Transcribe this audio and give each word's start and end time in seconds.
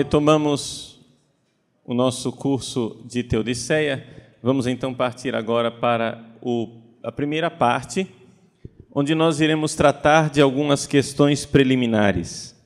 Retomamos 0.00 0.98
o 1.84 1.92
nosso 1.92 2.32
curso 2.32 3.04
de 3.04 3.22
Teodiceia. 3.22 4.02
Vamos 4.42 4.66
então 4.66 4.94
partir 4.94 5.34
agora 5.34 5.70
para 5.70 6.24
o, 6.40 6.80
a 7.04 7.12
primeira 7.12 7.50
parte, 7.50 8.06
onde 8.94 9.14
nós 9.14 9.42
iremos 9.42 9.74
tratar 9.74 10.30
de 10.30 10.40
algumas 10.40 10.86
questões 10.86 11.44
preliminares. 11.44 12.58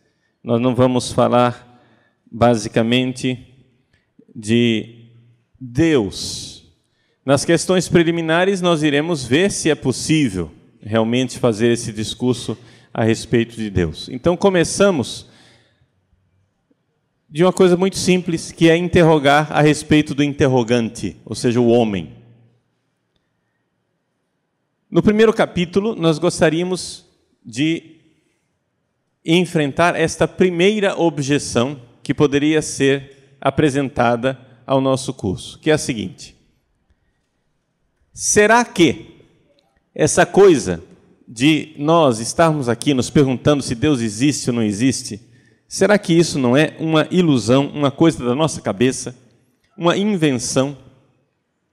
Nós 0.44 0.60
não 0.60 0.76
vamos 0.76 1.10
falar 1.10 1.82
basicamente 2.30 3.44
de 4.32 5.08
Deus. 5.60 6.72
Nas 7.26 7.44
questões 7.44 7.88
preliminares, 7.88 8.60
nós 8.60 8.84
iremos 8.84 9.24
ver 9.24 9.50
se 9.50 9.68
é 9.68 9.74
possível 9.74 10.52
realmente 10.80 11.40
fazer 11.40 11.72
esse 11.72 11.92
discurso 11.92 12.56
a 12.92 13.02
respeito 13.02 13.56
de 13.56 13.70
Deus. 13.70 14.08
Então, 14.08 14.36
começamos 14.36 15.33
de 17.34 17.42
uma 17.42 17.52
coisa 17.52 17.76
muito 17.76 17.98
simples, 17.98 18.52
que 18.52 18.70
é 18.70 18.76
interrogar 18.76 19.50
a 19.50 19.60
respeito 19.60 20.14
do 20.14 20.22
interrogante, 20.22 21.16
ou 21.24 21.34
seja, 21.34 21.60
o 21.60 21.66
homem. 21.66 22.12
No 24.88 25.02
primeiro 25.02 25.32
capítulo, 25.32 25.96
nós 25.96 26.20
gostaríamos 26.20 27.04
de 27.44 27.96
enfrentar 29.24 29.96
esta 29.96 30.28
primeira 30.28 30.96
objeção 30.96 31.82
que 32.04 32.14
poderia 32.14 32.62
ser 32.62 33.36
apresentada 33.40 34.38
ao 34.64 34.80
nosso 34.80 35.12
curso, 35.12 35.58
que 35.58 35.72
é 35.72 35.74
a 35.74 35.78
seguinte: 35.78 36.36
será 38.12 38.64
que 38.64 39.24
essa 39.92 40.24
coisa 40.24 40.80
de 41.26 41.74
nós 41.78 42.20
estarmos 42.20 42.68
aqui 42.68 42.94
nos 42.94 43.10
perguntando 43.10 43.60
se 43.60 43.74
Deus 43.74 44.00
existe 44.00 44.50
ou 44.50 44.54
não 44.54 44.62
existe, 44.62 45.33
Será 45.74 45.98
que 45.98 46.12
isso 46.12 46.38
não 46.38 46.56
é 46.56 46.76
uma 46.78 47.08
ilusão, 47.10 47.66
uma 47.66 47.90
coisa 47.90 48.24
da 48.24 48.32
nossa 48.32 48.60
cabeça, 48.60 49.12
uma 49.76 49.96
invenção? 49.96 50.78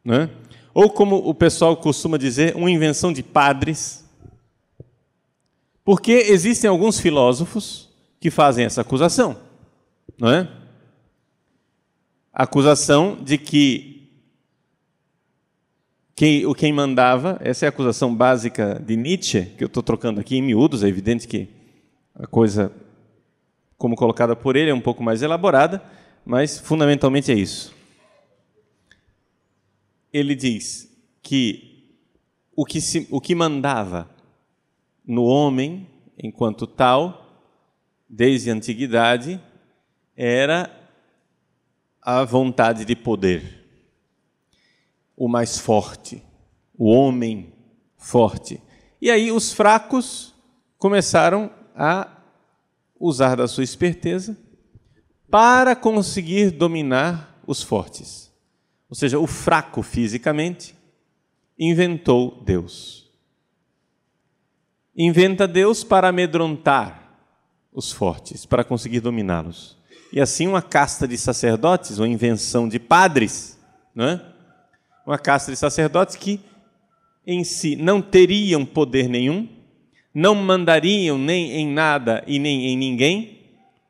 Né? 0.03 0.27
Ou, 0.73 0.89
como 0.89 1.17
o 1.17 1.35
pessoal 1.35 1.77
costuma 1.77 2.17
dizer, 2.17 2.55
uma 2.55 2.71
invenção 2.71 3.13
de 3.13 3.21
padres? 3.21 4.03
Porque 5.85 6.13
existem 6.13 6.67
alguns 6.67 6.99
filósofos 6.99 7.89
que 8.19 8.31
fazem 8.31 8.65
essa 8.65 8.81
acusação, 8.81 9.37
não 10.17 10.31
é? 10.31 10.49
A 12.33 12.41
acusação 12.41 13.19
de 13.23 13.37
que 13.37 14.09
quem, 16.15 16.51
quem 16.55 16.73
mandava, 16.73 17.37
essa 17.39 17.65
é 17.65 17.67
a 17.67 17.69
acusação 17.69 18.15
básica 18.15 18.81
de 18.83 18.97
Nietzsche, 18.97 19.45
que 19.55 19.63
eu 19.63 19.67
estou 19.67 19.83
trocando 19.83 20.19
aqui 20.19 20.37
em 20.37 20.41
miúdos, 20.41 20.83
é 20.83 20.87
evidente 20.87 21.27
que 21.27 21.47
a 22.15 22.25
coisa 22.25 22.73
como 23.81 23.95
colocada 23.95 24.35
por 24.35 24.55
ele, 24.55 24.69
é 24.69 24.73
um 24.75 24.79
pouco 24.79 25.01
mais 25.01 25.23
elaborada, 25.23 25.83
mas 26.23 26.59
fundamentalmente 26.59 27.31
é 27.31 27.33
isso. 27.33 27.73
Ele 30.13 30.35
diz 30.35 30.95
que 31.19 31.89
o 32.55 32.63
que, 32.63 32.79
se, 32.79 33.07
o 33.09 33.19
que 33.19 33.33
mandava 33.33 34.07
no 35.03 35.23
homem, 35.23 35.87
enquanto 36.15 36.67
tal, 36.67 37.43
desde 38.07 38.51
a 38.51 38.53
antiguidade, 38.53 39.41
era 40.15 40.69
a 41.99 42.23
vontade 42.23 42.85
de 42.85 42.95
poder. 42.95 43.65
O 45.17 45.27
mais 45.27 45.57
forte, 45.57 46.21
o 46.77 46.85
homem 46.85 47.51
forte. 47.97 48.61
E 49.01 49.09
aí 49.09 49.31
os 49.31 49.51
fracos 49.51 50.35
começaram 50.77 51.49
a 51.75 52.20
usar 53.01 53.35
da 53.35 53.47
sua 53.47 53.63
esperteza 53.63 54.37
para 55.29 55.75
conseguir 55.75 56.51
dominar 56.51 57.41
os 57.47 57.63
fortes. 57.63 58.31
Ou 58.87 58.95
seja, 58.95 59.17
o 59.17 59.25
fraco 59.25 59.81
fisicamente 59.81 60.75
inventou 61.57 62.41
Deus. 62.45 63.09
Inventa 64.95 65.47
Deus 65.47 65.83
para 65.83 66.09
amedrontar 66.09 67.01
os 67.73 67.91
fortes, 67.91 68.45
para 68.45 68.63
conseguir 68.63 68.99
dominá-los. 68.99 69.77
E 70.11 70.19
assim 70.19 70.47
uma 70.47 70.61
casta 70.61 71.07
de 71.07 71.17
sacerdotes, 71.17 71.97
uma 71.97 72.07
invenção 72.07 72.67
de 72.67 72.77
padres, 72.77 73.57
não 73.95 74.05
é? 74.05 74.31
uma 75.05 75.17
casta 75.17 75.51
de 75.51 75.57
sacerdotes 75.57 76.15
que 76.15 76.39
em 77.25 77.43
si 77.43 77.75
não 77.75 78.01
teriam 78.01 78.65
poder 78.65 79.07
nenhum, 79.07 79.47
não 80.13 80.35
mandariam 80.35 81.17
nem 81.17 81.51
em 81.53 81.67
nada 81.67 82.23
e 82.27 82.37
nem 82.37 82.67
em 82.67 82.77
ninguém, 82.77 83.39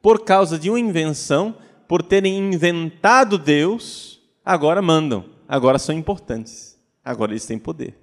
por 0.02 0.24
causa 0.24 0.58
de 0.58 0.70
uma 0.70 0.80
invenção, 0.80 1.56
por 1.88 2.02
terem 2.02 2.38
inventado 2.38 3.38
Deus, 3.38 4.20
agora 4.44 4.82
mandam, 4.82 5.26
agora 5.48 5.78
são 5.78 5.96
importantes, 5.96 6.78
agora 7.04 7.32
eles 7.32 7.46
têm 7.46 7.60
poder. 7.60 7.96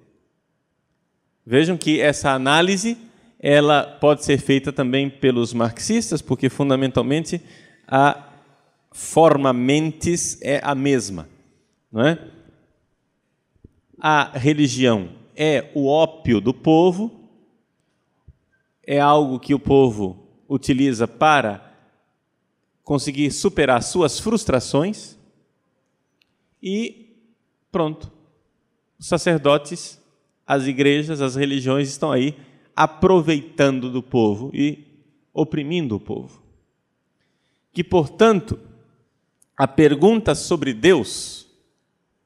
Vejam 1.45 1.77
que 1.77 1.99
essa 1.99 2.31
análise 2.31 2.97
ela 3.39 3.83
pode 3.83 4.25
ser 4.25 4.37
feita 4.37 4.71
também 4.71 5.09
pelos 5.09 5.53
marxistas, 5.53 6.21
porque 6.21 6.49
fundamentalmente 6.49 7.41
a 7.87 8.25
forma 8.91 9.53
mentes 9.53 10.37
é 10.41 10.59
a 10.63 10.75
mesma, 10.75 11.27
não 11.91 12.05
é? 12.05 12.19
A 13.97 14.37
religião 14.37 15.09
é 15.35 15.69
o 15.73 15.87
ópio 15.87 16.39
do 16.39 16.53
povo, 16.53 17.18
é 18.89 18.99
algo 18.99 19.39
que 19.39 19.53
o 19.53 19.59
povo 19.59 20.27
utiliza 20.47 21.07
para 21.07 21.77
conseguir 22.83 23.29
superar 23.29 23.83
suas 23.83 24.19
frustrações 24.19 25.15
e 26.59 27.13
pronto. 27.71 28.11
Os 28.97 29.05
sacerdotes, 29.05 30.01
as 30.43 30.65
igrejas, 30.65 31.21
as 31.21 31.35
religiões 31.35 31.87
estão 31.87 32.11
aí 32.11 32.35
aproveitando 32.75 33.91
do 33.91 34.01
povo 34.01 34.49
e 34.55 34.83
oprimindo 35.31 35.95
o 35.95 35.99
povo. 35.99 36.41
Que, 37.71 37.83
portanto, 37.83 38.59
a 39.55 39.67
pergunta 39.67 40.33
sobre 40.33 40.73
Deus 40.73 41.47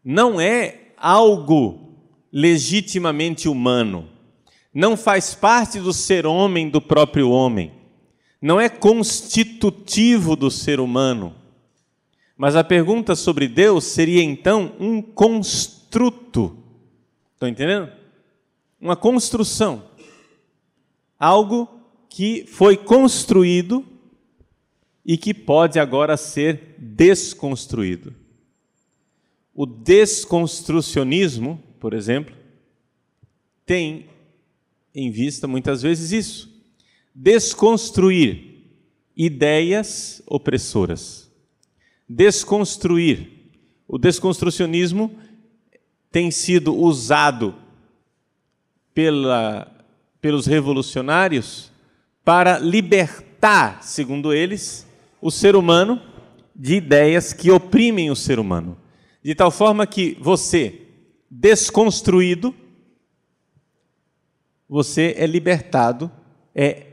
não 0.02 0.40
é 0.40 0.94
algo 0.96 1.94
legitimamente 2.32 3.50
humano 3.50 4.13
não 4.74 4.98
faz 4.98 5.36
parte 5.36 5.80
do 5.80 5.94
ser 5.94 6.26
homem 6.26 6.70
do 6.70 6.82
próprio 6.82 7.30
homem, 7.30 7.72
não 8.42 8.60
é 8.60 8.68
constitutivo 8.68 10.36
do 10.36 10.50
ser 10.50 10.80
humano. 10.80 11.36
Mas 12.36 12.56
a 12.56 12.64
pergunta 12.64 13.16
sobre 13.16 13.48
Deus 13.48 13.86
seria 13.86 14.24
então 14.24 14.76
um 14.80 15.02
construto. 15.02 16.58
Estão 17.34 17.48
entendendo? 17.48 17.90
Uma 18.82 18.96
construção. 18.96 19.86
Algo 21.18 21.70
que 22.10 22.46
foi 22.48 22.76
construído 22.76 23.86
e 25.06 25.18
que 25.18 25.34
pode 25.34 25.80
agora 25.80 26.18
ser 26.18 26.76
desconstruído. 26.78 28.14
O 29.54 29.66
desconstrucionismo, 29.66 31.62
por 31.80 31.94
exemplo, 31.94 32.36
tem 33.66 34.08
em 34.94 35.10
vista 35.10 35.48
muitas 35.48 35.82
vezes 35.82 36.12
isso: 36.12 36.64
desconstruir 37.14 38.54
ideias 39.16 40.22
opressoras. 40.26 41.32
Desconstruir. 42.08 43.30
O 43.88 43.98
desconstrucionismo 43.98 45.16
tem 46.12 46.32
sido 46.32 46.76
usado 46.76 47.56
pela, 48.94 49.72
pelos 50.22 50.46
revolucionários 50.46 51.72
para 52.24 52.58
libertar, 52.58 53.84
segundo 53.84 54.34
eles, 54.34 54.88
o 55.22 55.30
ser 55.30 55.56
humano 55.56 56.02
de 56.56 56.76
ideias 56.76 57.34
que 57.34 57.52
oprimem 57.52 58.12
o 58.12 58.16
ser 58.16 58.40
humano. 58.40 58.78
De 59.24 59.34
tal 59.34 59.52
forma 59.52 59.88
que 59.88 60.18
você, 60.20 60.82
desconstruído, 61.30 62.54
você 64.68 65.14
é 65.18 65.26
libertado, 65.26 66.12
é 66.56 66.88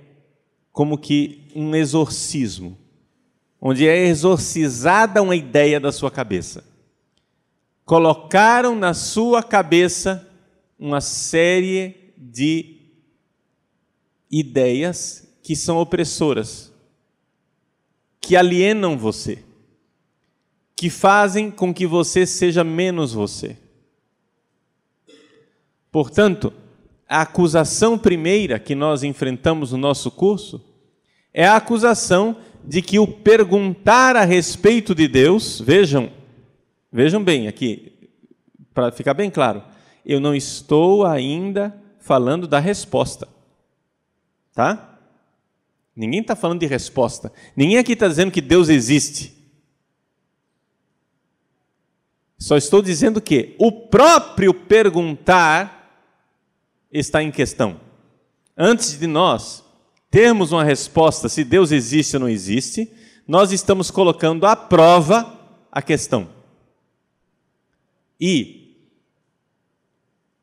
como 0.72 0.98
que 0.98 1.48
um 1.54 1.74
exorcismo, 1.74 2.76
onde 3.60 3.86
é 3.86 4.06
exorcizada 4.06 5.22
uma 5.22 5.36
ideia 5.36 5.78
da 5.78 5.92
sua 5.92 6.10
cabeça. 6.10 6.64
Colocaram 7.84 8.74
na 8.74 8.94
sua 8.94 9.42
cabeça 9.42 10.28
uma 10.78 11.00
série 11.00 12.12
de 12.16 12.76
ideias 14.30 15.28
que 15.42 15.56
são 15.56 15.78
opressoras, 15.78 16.72
que 18.20 18.36
alienam 18.36 18.96
você, 18.96 19.42
que 20.76 20.88
fazem 20.88 21.50
com 21.50 21.74
que 21.74 21.86
você 21.86 22.24
seja 22.24 22.62
menos 22.62 23.12
você. 23.12 23.56
Portanto, 25.90 26.52
a 27.10 27.22
acusação 27.22 27.98
primeira 27.98 28.56
que 28.60 28.72
nós 28.72 29.02
enfrentamos 29.02 29.72
no 29.72 29.78
nosso 29.78 30.12
curso 30.12 30.64
é 31.34 31.44
a 31.44 31.56
acusação 31.56 32.36
de 32.64 32.80
que 32.80 33.00
o 33.00 33.06
perguntar 33.06 34.14
a 34.14 34.24
respeito 34.24 34.94
de 34.94 35.08
Deus, 35.08 35.60
vejam, 35.60 36.12
vejam 36.92 37.22
bem 37.22 37.48
aqui, 37.48 37.92
para 38.72 38.92
ficar 38.92 39.12
bem 39.12 39.28
claro, 39.28 39.60
eu 40.06 40.20
não 40.20 40.36
estou 40.36 41.04
ainda 41.04 41.76
falando 41.98 42.46
da 42.46 42.60
resposta, 42.60 43.26
tá? 44.54 45.00
Ninguém 45.96 46.20
está 46.20 46.36
falando 46.36 46.60
de 46.60 46.66
resposta. 46.66 47.32
Ninguém 47.56 47.78
aqui 47.78 47.92
está 47.92 48.06
dizendo 48.06 48.30
que 48.30 48.40
Deus 48.40 48.68
existe. 48.68 49.34
Só 52.38 52.56
estou 52.56 52.80
dizendo 52.80 53.20
que 53.20 53.56
o 53.58 53.70
próprio 53.72 54.54
perguntar 54.54 55.79
está 56.92 57.22
em 57.22 57.30
questão. 57.30 57.80
Antes 58.56 58.98
de 58.98 59.06
nós 59.06 59.64
termos 60.10 60.52
uma 60.52 60.64
resposta 60.64 61.28
se 61.28 61.44
Deus 61.44 61.70
existe 61.70 62.16
ou 62.16 62.20
não 62.20 62.28
existe, 62.28 62.90
nós 63.26 63.52
estamos 63.52 63.90
colocando 63.90 64.44
à 64.44 64.56
prova 64.56 65.38
a 65.70 65.80
questão. 65.80 66.28
E 68.20 68.76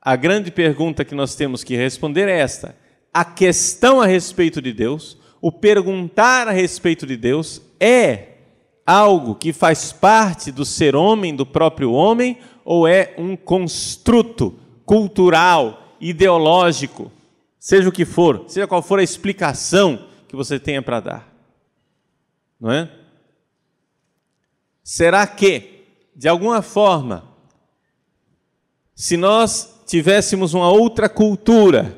a 0.02 0.16
grande 0.16 0.52
pergunta 0.52 1.04
que 1.04 1.14
nós 1.14 1.36
temos 1.36 1.64
que 1.64 1.76
responder 1.76 2.30
é 2.30 2.40
esta: 2.40 2.76
a 3.14 3.26
questão 3.26 4.02
a 4.02 4.06
respeito 4.06 4.62
de 4.62 4.72
Deus, 4.72 5.18
o 5.42 5.52
perguntar 5.52 6.48
a 6.48 6.52
respeito 6.52 7.06
de 7.06 7.18
Deus, 7.18 7.62
é 7.80 8.38
algo 8.86 9.36
que 9.36 9.52
faz 9.52 9.92
parte 9.92 10.50
do 10.50 10.64
ser 10.64 10.96
homem, 10.96 11.36
do 11.36 11.46
próprio 11.46 11.92
homem, 11.92 12.38
ou 12.64 12.88
é 12.88 13.14
um 13.18 13.36
construto 13.36 14.58
cultural, 14.86 15.87
ideológico, 16.00 17.12
seja 17.60 17.90
o 17.90 17.92
que 17.92 18.06
for, 18.06 18.46
seja 18.48 18.68
qual 18.68 18.82
for 18.82 19.00
a 19.00 19.04
explicação 19.04 20.08
que 20.28 20.36
você 20.36 20.60
tenha 20.60 20.82
para 20.82 21.00
dar. 21.00 21.34
Não 22.60 22.72
é? 22.72 22.90
Será 24.84 25.28
que, 25.28 25.86
de 26.16 26.28
alguma 26.28 26.62
forma, 26.62 27.24
se 28.96 29.18
nós 29.18 29.82
tivéssemos 29.86 30.54
uma 30.54 30.70
outra 30.72 31.08
cultura, 31.08 31.96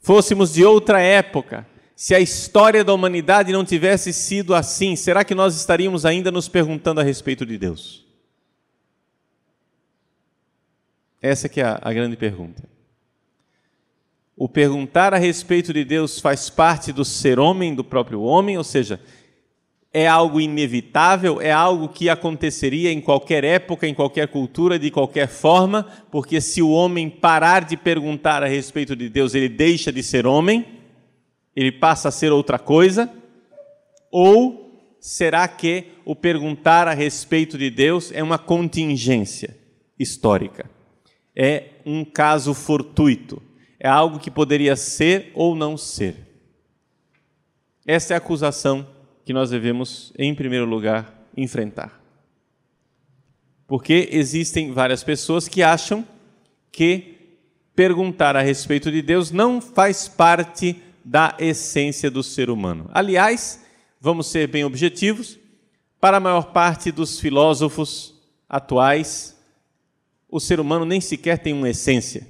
fôssemos 0.00 0.52
de 0.52 0.64
outra 0.64 1.00
época, 1.00 1.66
se 1.94 2.14
a 2.14 2.20
história 2.20 2.84
da 2.84 2.94
humanidade 2.94 3.52
não 3.52 3.64
tivesse 3.64 4.12
sido 4.12 4.54
assim, 4.54 4.94
será 4.94 5.24
que 5.24 5.34
nós 5.34 5.56
estaríamos 5.56 6.04
ainda 6.06 6.30
nos 6.30 6.48
perguntando 6.48 7.00
a 7.00 7.04
respeito 7.04 7.44
de 7.44 7.58
Deus? 7.58 8.06
Essa 11.20 11.48
que 11.48 11.60
é 11.60 11.64
a, 11.64 11.80
a 11.82 11.92
grande 11.92 12.16
pergunta. 12.16 12.62
O 14.38 14.48
perguntar 14.48 15.12
a 15.12 15.18
respeito 15.18 15.72
de 15.72 15.84
Deus 15.84 16.20
faz 16.20 16.48
parte 16.48 16.92
do 16.92 17.04
ser 17.04 17.38
homem, 17.38 17.74
do 17.74 17.82
próprio 17.82 18.22
homem, 18.22 18.56
ou 18.56 18.64
seja, 18.64 19.00
é 19.92 20.06
algo 20.06 20.40
inevitável, 20.40 21.40
é 21.40 21.50
algo 21.50 21.88
que 21.88 22.08
aconteceria 22.08 22.92
em 22.92 23.00
qualquer 23.00 23.42
época, 23.42 23.86
em 23.86 23.94
qualquer 23.94 24.28
cultura, 24.28 24.78
de 24.78 24.90
qualquer 24.90 25.28
forma, 25.28 25.86
porque 26.10 26.40
se 26.40 26.62
o 26.62 26.70
homem 26.70 27.10
parar 27.10 27.64
de 27.64 27.76
perguntar 27.76 28.42
a 28.42 28.46
respeito 28.46 28.94
de 28.94 29.08
Deus, 29.08 29.34
ele 29.34 29.48
deixa 29.48 29.90
de 29.90 30.02
ser 30.02 30.26
homem 30.26 30.78
ele 31.58 31.72
passa 31.72 32.08
a 32.08 32.12
ser 32.12 32.30
outra 32.30 32.56
coisa? 32.56 33.12
Ou 34.12 34.80
será 35.00 35.48
que 35.48 35.88
o 36.04 36.14
perguntar 36.14 36.86
a 36.86 36.94
respeito 36.94 37.58
de 37.58 37.68
Deus 37.68 38.12
é 38.12 38.22
uma 38.22 38.38
contingência 38.38 39.58
histórica? 39.98 40.70
É 41.34 41.70
um 41.84 42.04
caso 42.04 42.54
fortuito? 42.54 43.42
É 43.78 43.88
algo 43.88 44.18
que 44.18 44.30
poderia 44.30 44.74
ser 44.76 45.30
ou 45.34 45.54
não 45.54 45.76
ser? 45.76 46.16
Essa 47.86 48.12
é 48.12 48.16
a 48.16 48.18
acusação 48.18 48.86
que 49.24 49.32
nós 49.32 49.50
devemos, 49.50 50.12
em 50.18 50.34
primeiro 50.34 50.64
lugar, 50.64 51.26
enfrentar. 51.36 52.00
Porque 53.66 54.08
existem 54.10 54.72
várias 54.72 55.04
pessoas 55.04 55.46
que 55.46 55.62
acham 55.62 56.06
que 56.72 57.18
perguntar 57.74 58.34
a 58.34 58.42
respeito 58.42 58.90
de 58.90 59.00
Deus 59.00 59.30
não 59.30 59.60
faz 59.60 60.08
parte 60.08 60.82
da 61.04 61.36
essência 61.38 62.10
do 62.10 62.22
ser 62.22 62.50
humano. 62.50 62.90
Aliás, 62.92 63.64
vamos 64.00 64.26
ser 64.26 64.48
bem 64.48 64.64
objetivos, 64.64 65.38
para 66.00 66.16
a 66.16 66.20
maior 66.20 66.52
parte 66.52 66.90
dos 66.90 67.20
filósofos 67.20 68.14
atuais, 68.48 69.36
o 70.28 70.38
ser 70.40 70.60
humano 70.60 70.84
nem 70.84 71.00
sequer 71.00 71.38
tem 71.38 71.52
uma 71.52 71.70
essência. 71.70 72.26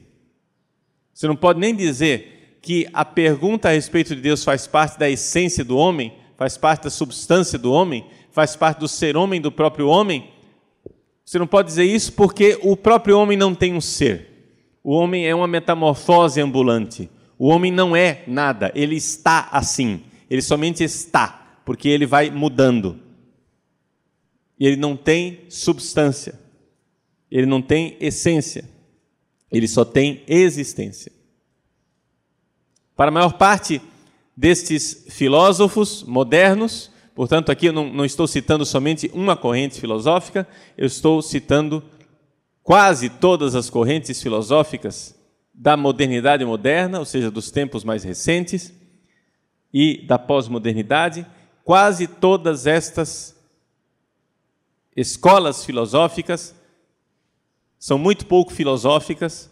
Você 1.18 1.26
não 1.26 1.34
pode 1.34 1.58
nem 1.58 1.74
dizer 1.74 2.60
que 2.62 2.86
a 2.92 3.04
pergunta 3.04 3.68
a 3.68 3.72
respeito 3.72 4.14
de 4.14 4.22
Deus 4.22 4.44
faz 4.44 4.68
parte 4.68 4.96
da 4.96 5.10
essência 5.10 5.64
do 5.64 5.76
homem, 5.76 6.12
faz 6.36 6.56
parte 6.56 6.84
da 6.84 6.90
substância 6.90 7.58
do 7.58 7.72
homem, 7.72 8.06
faz 8.30 8.54
parte 8.54 8.78
do 8.78 8.86
ser 8.86 9.16
homem 9.16 9.40
do 9.40 9.50
próprio 9.50 9.88
homem. 9.88 10.30
Você 11.24 11.36
não 11.36 11.46
pode 11.48 11.66
dizer 11.66 11.82
isso 11.82 12.12
porque 12.12 12.56
o 12.62 12.76
próprio 12.76 13.18
homem 13.18 13.36
não 13.36 13.52
tem 13.52 13.74
um 13.74 13.80
ser. 13.80 14.28
O 14.80 14.92
homem 14.92 15.26
é 15.26 15.34
uma 15.34 15.48
metamorfose 15.48 16.40
ambulante. 16.40 17.10
O 17.36 17.48
homem 17.48 17.72
não 17.72 17.96
é 17.96 18.22
nada, 18.28 18.70
ele 18.72 18.94
está 18.94 19.48
assim. 19.50 20.04
Ele 20.30 20.40
somente 20.40 20.84
está, 20.84 21.58
porque 21.64 21.88
ele 21.88 22.06
vai 22.06 22.30
mudando. 22.30 22.96
E 24.56 24.64
ele 24.64 24.76
não 24.76 24.96
tem 24.96 25.40
substância. 25.48 26.38
Ele 27.28 27.44
não 27.44 27.60
tem 27.60 27.96
essência. 27.98 28.77
Ele 29.50 29.66
só 29.66 29.84
tem 29.84 30.22
existência. 30.26 31.12
Para 32.96 33.08
a 33.08 33.12
maior 33.12 33.34
parte 33.34 33.80
destes 34.36 35.06
filósofos 35.08 36.02
modernos, 36.02 36.90
portanto, 37.14 37.50
aqui 37.50 37.66
eu 37.66 37.72
não, 37.72 37.92
não 37.92 38.04
estou 38.04 38.26
citando 38.26 38.66
somente 38.66 39.10
uma 39.14 39.36
corrente 39.36 39.80
filosófica, 39.80 40.46
eu 40.76 40.86
estou 40.86 41.22
citando 41.22 41.82
quase 42.62 43.08
todas 43.08 43.54
as 43.54 43.70
correntes 43.70 44.20
filosóficas 44.22 45.14
da 45.54 45.76
modernidade 45.76 46.44
moderna, 46.44 46.98
ou 46.98 47.04
seja, 47.04 47.30
dos 47.30 47.50
tempos 47.50 47.82
mais 47.82 48.04
recentes, 48.04 48.72
e 49.72 50.04
da 50.06 50.18
pós-modernidade, 50.18 51.26
quase 51.64 52.06
todas 52.06 52.66
estas 52.66 53.36
escolas 54.96 55.64
filosóficas 55.64 56.54
são 57.78 57.98
muito 57.98 58.26
pouco 58.26 58.52
filosóficas, 58.52 59.50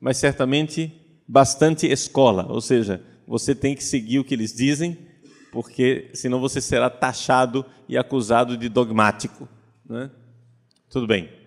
mas 0.00 0.16
certamente 0.16 0.92
bastante 1.26 1.86
escola, 1.86 2.46
ou 2.48 2.60
seja, 2.60 3.02
você 3.26 3.54
tem 3.54 3.74
que 3.74 3.82
seguir 3.82 4.18
o 4.18 4.24
que 4.24 4.34
eles 4.34 4.54
dizem, 4.54 4.98
porque 5.50 6.10
senão 6.14 6.40
você 6.40 6.60
será 6.60 6.88
taxado 6.88 7.64
e 7.88 7.96
acusado 7.96 8.56
de 8.56 8.68
dogmático. 8.68 9.48
Né? 9.88 10.10
Tudo 10.88 11.06
bem 11.06 11.46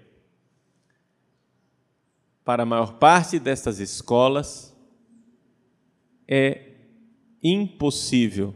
para 2.50 2.64
a 2.64 2.66
maior 2.66 2.94
parte 2.94 3.38
destas 3.38 3.78
escolas, 3.78 4.76
é 6.28 6.62
impossível 7.44 8.56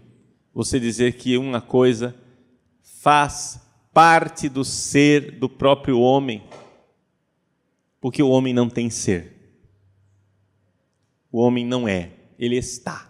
você 0.52 0.80
dizer 0.80 1.14
que 1.14 1.38
uma 1.38 1.62
coisa 1.62 2.16
faz 2.82 3.62
parte 3.94 4.50
do 4.50 4.66
ser 4.66 5.38
do 5.38 5.48
próprio 5.48 6.00
homem, 6.00 6.44
porque 8.04 8.22
o 8.22 8.28
homem 8.30 8.54
não 8.54 8.68
tem 8.68 8.90
ser. 8.90 9.32
O 11.32 11.40
homem 11.40 11.66
não 11.66 11.88
é, 11.88 12.12
ele 12.38 12.58
está. 12.58 13.10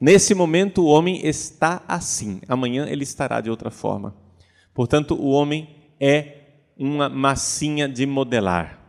Nesse 0.00 0.34
momento, 0.34 0.82
o 0.82 0.88
homem 0.88 1.24
está 1.24 1.84
assim, 1.86 2.40
amanhã 2.48 2.84
ele 2.88 3.04
estará 3.04 3.40
de 3.40 3.48
outra 3.48 3.70
forma. 3.70 4.12
Portanto, 4.74 5.14
o 5.14 5.30
homem 5.30 5.68
é 6.00 6.40
uma 6.76 7.08
massinha 7.08 7.88
de 7.88 8.04
modelar 8.04 8.84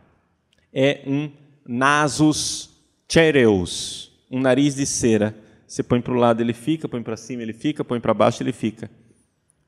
é 0.78 1.00
um 1.06 1.30
nasus 1.66 2.68
cereus, 3.08 4.12
um 4.30 4.38
nariz 4.38 4.74
de 4.74 4.84
cera. 4.84 5.34
Você 5.66 5.82
põe 5.82 6.02
para 6.02 6.12
o 6.12 6.16
lado, 6.16 6.42
ele 6.42 6.52
fica, 6.52 6.86
põe 6.86 7.02
para 7.02 7.16
cima, 7.16 7.40
ele 7.40 7.54
fica, 7.54 7.82
põe 7.82 7.98
para 7.98 8.12
baixo, 8.12 8.42
ele 8.42 8.52
fica. 8.52 8.90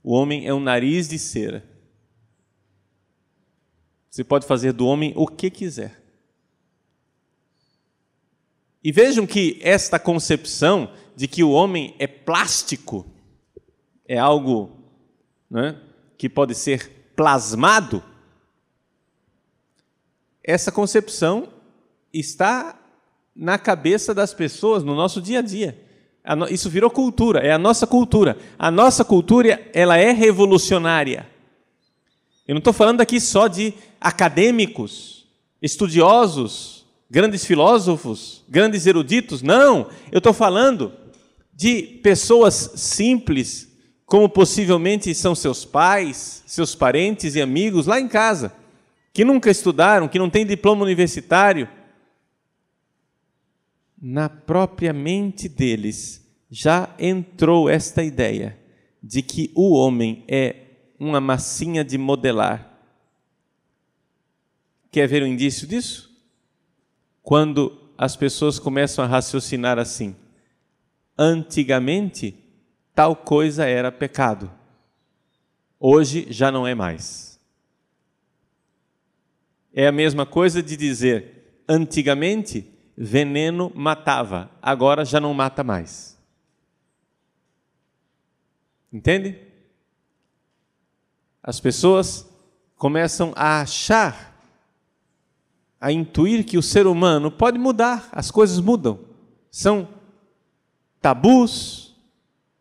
O 0.04 0.12
homem 0.12 0.46
é 0.46 0.52
um 0.52 0.60
nariz 0.60 1.08
de 1.08 1.18
cera. 1.18 1.64
Você 4.10 4.24
pode 4.24 4.46
fazer 4.46 4.72
do 4.72 4.86
homem 4.86 5.12
o 5.16 5.26
que 5.26 5.50
quiser. 5.50 6.02
E 8.82 8.92
vejam 8.92 9.26
que 9.26 9.58
esta 9.62 9.98
concepção 9.98 10.92
de 11.14 11.26
que 11.26 11.42
o 11.42 11.50
homem 11.50 11.94
é 11.98 12.06
plástico 12.06 13.06
é 14.06 14.18
algo 14.18 14.70
né, 15.50 15.80
que 16.16 16.28
pode 16.28 16.54
ser 16.54 17.12
plasmado 17.14 18.02
essa 20.48 20.72
concepção 20.72 21.48
está 22.10 22.74
na 23.36 23.58
cabeça 23.58 24.14
das 24.14 24.32
pessoas 24.32 24.82
no 24.82 24.94
nosso 24.94 25.20
dia 25.20 25.40
a 25.40 25.42
dia. 25.42 25.78
Isso 26.50 26.70
virou 26.70 26.88
cultura, 26.88 27.40
é 27.40 27.52
a 27.52 27.58
nossa 27.58 27.86
cultura. 27.86 28.34
A 28.58 28.70
nossa 28.70 29.04
cultura 29.04 29.60
ela 29.74 29.98
é 29.98 30.10
revolucionária. 30.10 31.28
Eu 32.48 32.54
não 32.54 32.60
estou 32.60 32.72
falando 32.72 33.02
aqui 33.02 33.20
só 33.20 33.46
de 33.46 33.74
acadêmicos, 34.00 35.26
estudiosos, 35.60 36.86
grandes 37.10 37.44
filósofos, 37.44 38.42
grandes 38.48 38.86
eruditos. 38.86 39.42
Não, 39.42 39.90
eu 40.10 40.16
estou 40.16 40.32
falando 40.32 40.90
de 41.52 41.82
pessoas 42.02 42.72
simples 42.76 43.68
como 44.06 44.30
possivelmente 44.30 45.14
são 45.14 45.34
seus 45.34 45.66
pais, 45.66 46.42
seus 46.46 46.74
parentes 46.74 47.34
e 47.34 47.42
amigos 47.42 47.86
lá 47.86 48.00
em 48.00 48.08
casa, 48.08 48.54
que 49.12 49.26
nunca 49.26 49.50
estudaram, 49.50 50.08
que 50.08 50.18
não 50.18 50.30
têm 50.30 50.46
diploma 50.46 50.82
universitário. 50.84 51.68
Na 54.00 54.30
própria 54.30 54.94
mente 54.94 55.50
deles 55.50 56.26
já 56.50 56.88
entrou 56.98 57.68
esta 57.68 58.02
ideia 58.02 58.58
de 59.02 59.20
que 59.20 59.52
o 59.54 59.74
homem 59.74 60.24
é 60.26 60.67
uma 60.98 61.20
massinha 61.20 61.84
de 61.84 61.96
modelar. 61.96 62.78
Quer 64.90 65.06
ver 65.06 65.22
um 65.22 65.26
indício 65.26 65.66
disso? 65.66 66.08
Quando 67.22 67.90
as 67.96 68.16
pessoas 68.16 68.58
começam 68.58 69.04
a 69.04 69.08
raciocinar 69.08 69.78
assim: 69.78 70.16
antigamente, 71.16 72.34
tal 72.94 73.14
coisa 73.14 73.66
era 73.66 73.92
pecado, 73.92 74.50
hoje 75.78 76.26
já 76.30 76.50
não 76.50 76.66
é 76.66 76.74
mais. 76.74 77.38
É 79.72 79.86
a 79.86 79.92
mesma 79.92 80.24
coisa 80.24 80.62
de 80.62 80.76
dizer: 80.76 81.62
antigamente, 81.68 82.66
veneno 82.96 83.70
matava, 83.74 84.50
agora 84.60 85.04
já 85.04 85.20
não 85.20 85.34
mata 85.34 85.62
mais. 85.62 86.18
Entende? 88.92 89.47
As 91.48 91.58
pessoas 91.58 92.28
começam 92.76 93.32
a 93.34 93.62
achar, 93.62 94.38
a 95.80 95.90
intuir 95.90 96.44
que 96.44 96.58
o 96.58 96.62
ser 96.62 96.86
humano 96.86 97.30
pode 97.30 97.58
mudar, 97.58 98.06
as 98.12 98.30
coisas 98.30 98.60
mudam. 98.60 99.00
São 99.50 99.88
tabus 101.00 101.96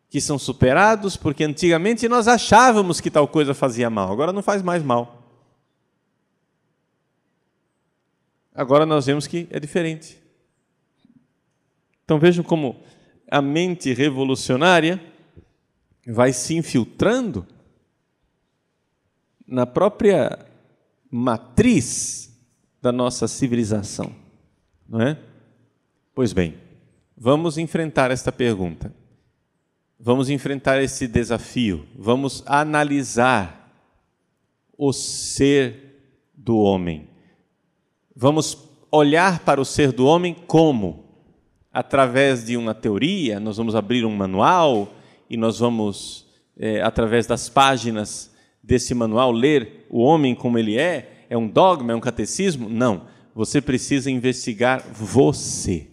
que 0.08 0.22
são 0.22 0.38
superados, 0.38 1.18
porque 1.18 1.44
antigamente 1.44 2.08
nós 2.08 2.26
achávamos 2.26 2.98
que 2.98 3.10
tal 3.10 3.28
coisa 3.28 3.52
fazia 3.52 3.90
mal, 3.90 4.10
agora 4.10 4.32
não 4.32 4.42
faz 4.42 4.62
mais 4.62 4.82
mal. 4.82 5.22
Agora 8.54 8.86
nós 8.86 9.04
vemos 9.04 9.26
que 9.26 9.46
é 9.50 9.60
diferente. 9.60 10.18
Então 12.06 12.18
vejam 12.18 12.42
como 12.42 12.82
a 13.30 13.42
mente 13.42 13.92
revolucionária 13.92 14.98
vai 16.06 16.32
se 16.32 16.56
infiltrando 16.56 17.46
na 19.48 19.64
própria 19.64 20.38
matriz 21.10 22.38
da 22.82 22.92
nossa 22.92 23.26
civilização, 23.26 24.12
não 24.86 25.00
é? 25.00 25.18
Pois 26.14 26.34
bem, 26.34 26.54
vamos 27.16 27.56
enfrentar 27.56 28.10
esta 28.10 28.30
pergunta. 28.30 28.92
Vamos 29.98 30.30
enfrentar 30.30 30.80
esse 30.80 31.08
desafio. 31.08 31.86
Vamos 31.96 32.44
analisar 32.46 33.72
o 34.76 34.92
ser 34.92 36.28
do 36.34 36.58
homem. 36.58 37.08
Vamos 38.14 38.56
olhar 38.92 39.40
para 39.40 39.60
o 39.60 39.64
ser 39.64 39.92
do 39.92 40.06
homem 40.06 40.34
como? 40.46 41.04
Através 41.72 42.44
de 42.44 42.56
uma 42.56 42.74
teoria, 42.74 43.40
nós 43.40 43.56
vamos 43.56 43.74
abrir 43.74 44.04
um 44.04 44.14
manual, 44.14 44.92
e 45.28 45.36
nós 45.36 45.58
vamos, 45.58 46.26
é, 46.56 46.80
através 46.80 47.26
das 47.26 47.48
páginas 47.48 48.30
desse 48.68 48.92
manual, 48.94 49.32
ler 49.32 49.86
o 49.88 50.00
homem 50.00 50.34
como 50.34 50.58
ele 50.58 50.78
é? 50.78 51.24
É 51.30 51.38
um 51.38 51.48
dogma, 51.48 51.92
é 51.92 51.96
um 51.96 52.00
catecismo? 52.00 52.68
Não. 52.68 53.06
Você 53.34 53.62
precisa 53.62 54.10
investigar 54.10 54.84
você. 54.92 55.88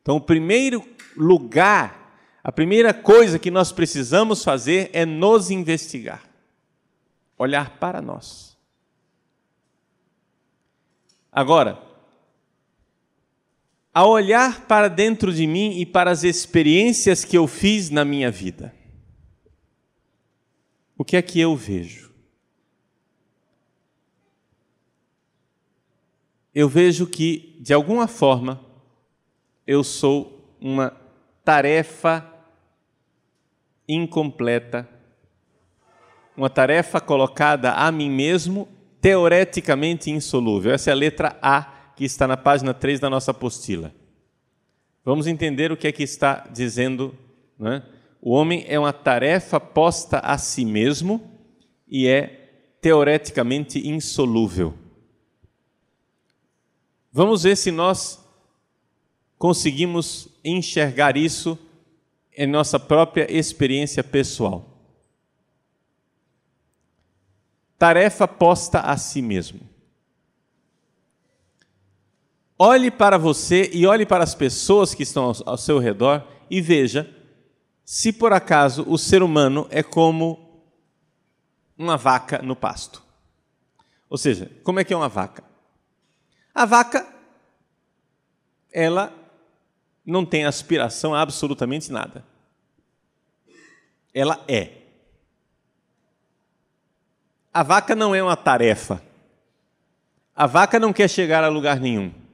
Então, 0.00 0.16
o 0.16 0.20
primeiro 0.20 0.84
lugar, 1.16 2.16
a 2.44 2.52
primeira 2.52 2.94
coisa 2.94 3.40
que 3.40 3.50
nós 3.50 3.72
precisamos 3.72 4.44
fazer 4.44 4.88
é 4.92 5.04
nos 5.04 5.50
investigar, 5.50 6.22
olhar 7.36 7.70
para 7.80 8.00
nós. 8.00 8.56
Agora, 11.32 11.82
a 13.92 14.06
olhar 14.06 14.60
para 14.66 14.86
dentro 14.86 15.32
de 15.32 15.44
mim 15.44 15.80
e 15.80 15.86
para 15.86 16.12
as 16.12 16.22
experiências 16.22 17.24
que 17.24 17.36
eu 17.36 17.48
fiz 17.48 17.90
na 17.90 18.04
minha 18.04 18.30
vida. 18.30 18.72
O 20.96 21.04
que 21.04 21.16
é 21.16 21.22
que 21.22 21.40
eu 21.40 21.56
vejo? 21.56 22.12
Eu 26.54 26.68
vejo 26.68 27.06
que, 27.06 27.56
de 27.60 27.74
alguma 27.74 28.06
forma, 28.06 28.60
eu 29.66 29.82
sou 29.82 30.56
uma 30.60 30.96
tarefa 31.44 32.24
incompleta, 33.88 34.88
uma 36.36 36.48
tarefa 36.48 37.00
colocada 37.00 37.72
a 37.72 37.90
mim 37.90 38.08
mesmo, 38.08 38.68
teoreticamente 39.00 40.10
insolúvel. 40.10 40.72
Essa 40.72 40.90
é 40.90 40.92
a 40.92 40.96
letra 40.96 41.36
A 41.42 41.92
que 41.96 42.04
está 42.04 42.26
na 42.26 42.36
página 42.36 42.72
3 42.72 43.00
da 43.00 43.10
nossa 43.10 43.32
apostila. 43.32 43.92
Vamos 45.04 45.26
entender 45.26 45.70
o 45.70 45.76
que 45.76 45.86
é 45.86 45.92
que 45.92 46.02
está 46.02 46.46
dizendo. 46.50 47.14
É? 47.60 47.82
O 48.26 48.30
homem 48.30 48.64
é 48.68 48.78
uma 48.78 48.90
tarefa 48.90 49.60
posta 49.60 50.18
a 50.20 50.38
si 50.38 50.64
mesmo 50.64 51.30
e 51.86 52.06
é 52.06 52.78
teoreticamente 52.80 53.86
insolúvel. 53.86 54.72
Vamos 57.12 57.42
ver 57.42 57.54
se 57.54 57.70
nós 57.70 58.26
conseguimos 59.36 60.26
enxergar 60.42 61.18
isso 61.18 61.58
em 62.34 62.46
nossa 62.46 62.80
própria 62.80 63.30
experiência 63.30 64.02
pessoal. 64.02 64.70
Tarefa 67.78 68.26
posta 68.26 68.80
a 68.80 68.96
si 68.96 69.20
mesmo. 69.20 69.60
Olhe 72.58 72.90
para 72.90 73.18
você 73.18 73.68
e 73.70 73.86
olhe 73.86 74.06
para 74.06 74.24
as 74.24 74.34
pessoas 74.34 74.94
que 74.94 75.02
estão 75.02 75.30
ao 75.44 75.58
seu 75.58 75.78
redor 75.78 76.26
e 76.48 76.62
veja 76.62 77.22
se 77.84 78.12
por 78.12 78.32
acaso 78.32 78.84
o 78.88 78.96
ser 78.96 79.22
humano 79.22 79.66
é 79.70 79.82
como 79.82 80.62
uma 81.76 81.96
vaca 81.96 82.38
no 82.38 82.56
pasto. 82.56 83.02
Ou 84.08 84.16
seja, 84.16 84.50
como 84.62 84.80
é 84.80 84.84
que 84.84 84.92
é 84.92 84.96
uma 84.96 85.08
vaca? 85.08 85.44
A 86.54 86.64
vaca, 86.64 87.06
ela 88.72 89.12
não 90.04 90.24
tem 90.24 90.44
aspiração 90.44 91.14
a 91.14 91.20
absolutamente 91.20 91.90
nada. 91.90 92.24
Ela 94.12 94.42
é. 94.46 94.82
A 97.52 97.62
vaca 97.62 97.94
não 97.94 98.14
é 98.14 98.22
uma 98.22 98.36
tarefa. 98.36 99.02
A 100.34 100.46
vaca 100.46 100.78
não 100.78 100.92
quer 100.92 101.08
chegar 101.08 101.42
a 101.42 101.48
lugar 101.48 101.80
nenhum 101.80 102.24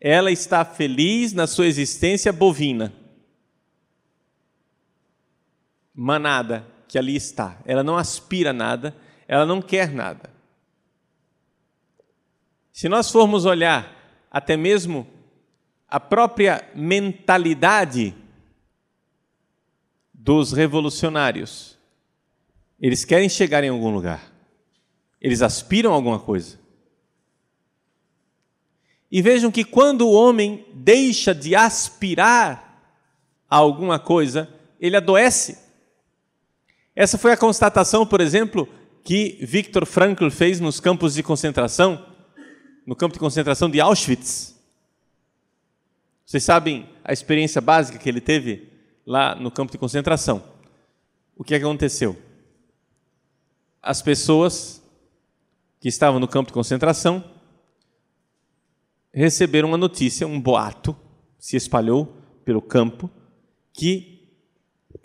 ela 0.00 0.30
está 0.30 0.64
feliz 0.64 1.32
na 1.32 1.46
sua 1.46 1.66
existência 1.66 2.32
bovina. 2.32 2.92
Manada 5.96 6.64
que 6.86 6.98
ali 6.98 7.16
está. 7.16 7.58
Ela 7.64 7.82
não 7.82 7.96
aspira 7.96 8.52
nada, 8.52 8.94
ela 9.26 9.44
não 9.44 9.60
quer 9.60 9.90
nada. 9.90 10.30
Se 12.72 12.88
nós 12.88 13.10
formos 13.10 13.44
olhar 13.46 13.90
até 14.30 14.56
mesmo 14.56 15.06
a 15.88 15.98
própria 15.98 16.68
mentalidade 16.74 18.14
dos 20.12 20.52
revolucionários, 20.52 21.78
eles 22.78 23.04
querem 23.04 23.28
chegar 23.28 23.64
em 23.64 23.70
algum 23.70 23.90
lugar. 23.90 24.30
Eles 25.20 25.40
aspiram 25.40 25.92
a 25.92 25.94
alguma 25.94 26.18
coisa. 26.18 26.58
E 29.10 29.22
vejam 29.22 29.50
que 29.50 29.64
quando 29.64 30.02
o 30.02 30.12
homem 30.12 30.66
deixa 30.74 31.34
de 31.34 31.54
aspirar 31.56 32.92
a 33.48 33.56
alguma 33.56 33.98
coisa, 33.98 34.52
ele 34.78 34.96
adoece. 34.96 35.65
Essa 36.96 37.18
foi 37.18 37.30
a 37.30 37.36
constatação, 37.36 38.06
por 38.06 38.22
exemplo, 38.22 38.66
que 39.04 39.38
Viktor 39.42 39.84
Frankl 39.84 40.30
fez 40.30 40.58
nos 40.58 40.80
campos 40.80 41.12
de 41.12 41.22
concentração, 41.22 42.06
no 42.86 42.96
campo 42.96 43.12
de 43.12 43.20
concentração 43.20 43.68
de 43.68 43.78
Auschwitz. 43.78 44.58
Vocês 46.24 46.42
sabem 46.42 46.88
a 47.04 47.12
experiência 47.12 47.60
básica 47.60 47.98
que 47.98 48.08
ele 48.08 48.20
teve 48.20 48.72
lá 49.06 49.34
no 49.34 49.50
campo 49.50 49.70
de 49.70 49.78
concentração. 49.78 50.42
O 51.36 51.44
que, 51.44 51.54
aconteceu? 51.54 52.16
As 53.82 54.00
pessoas 54.00 54.82
que 55.78 55.88
estavam 55.88 56.18
no 56.18 56.26
campo 56.26 56.48
de 56.48 56.54
concentração 56.54 57.22
receberam 59.12 59.68
uma 59.68 59.76
notícia, 59.76 60.26
um 60.26 60.40
boato 60.40 60.96
se 61.38 61.56
espalhou 61.56 62.16
pelo 62.42 62.62
campo 62.62 63.10
que 63.72 64.15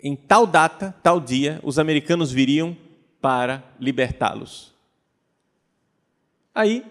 em 0.02 0.16
tal 0.16 0.46
data, 0.46 0.94
tal 1.02 1.20
dia, 1.20 1.60
os 1.62 1.78
americanos 1.78 2.32
viriam 2.32 2.76
para 3.20 3.62
libertá-los. 3.78 4.74
Aí 6.54 6.84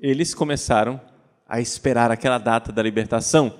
eles 0.00 0.34
começaram 0.34 1.00
a 1.48 1.60
esperar 1.60 2.10
aquela 2.10 2.38
data 2.38 2.72
da 2.72 2.82
libertação. 2.82 3.58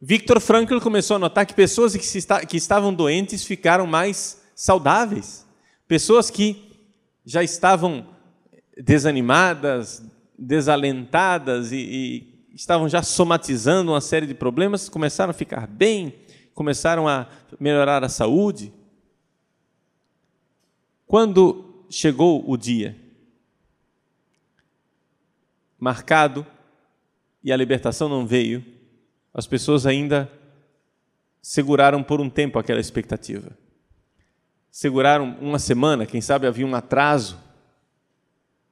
Victor 0.00 0.40
Frankl 0.40 0.80
começou 0.80 1.16
a 1.16 1.18
notar 1.18 1.44
que 1.44 1.54
pessoas 1.54 1.94
que, 1.94 2.18
está, 2.18 2.44
que 2.46 2.56
estavam 2.56 2.94
doentes 2.94 3.44
ficaram 3.44 3.86
mais 3.86 4.40
saudáveis. 4.54 5.46
Pessoas 5.86 6.30
que 6.30 6.80
já 7.24 7.42
estavam 7.42 8.08
desanimadas, 8.76 10.02
desalentadas 10.38 11.70
e, 11.70 11.76
e 11.76 12.29
estavam 12.54 12.88
já 12.88 13.02
somatizando 13.02 13.92
uma 13.92 14.00
série 14.00 14.26
de 14.26 14.34
problemas, 14.34 14.88
começaram 14.88 15.30
a 15.30 15.34
ficar 15.34 15.66
bem, 15.66 16.14
começaram 16.54 17.08
a 17.08 17.28
melhorar 17.58 18.04
a 18.04 18.08
saúde. 18.08 18.72
Quando 21.06 21.84
chegou 21.88 22.48
o 22.48 22.56
dia 22.56 22.96
marcado 25.78 26.46
e 27.42 27.50
a 27.52 27.56
libertação 27.56 28.08
não 28.08 28.26
veio, 28.26 28.64
as 29.32 29.46
pessoas 29.46 29.86
ainda 29.86 30.30
seguraram 31.40 32.02
por 32.02 32.20
um 32.20 32.28
tempo 32.28 32.58
aquela 32.58 32.80
expectativa. 32.80 33.56
Seguraram 34.70 35.36
uma 35.40 35.58
semana, 35.58 36.06
quem 36.06 36.20
sabe 36.20 36.46
havia 36.46 36.66
um 36.66 36.74
atraso. 36.74 37.38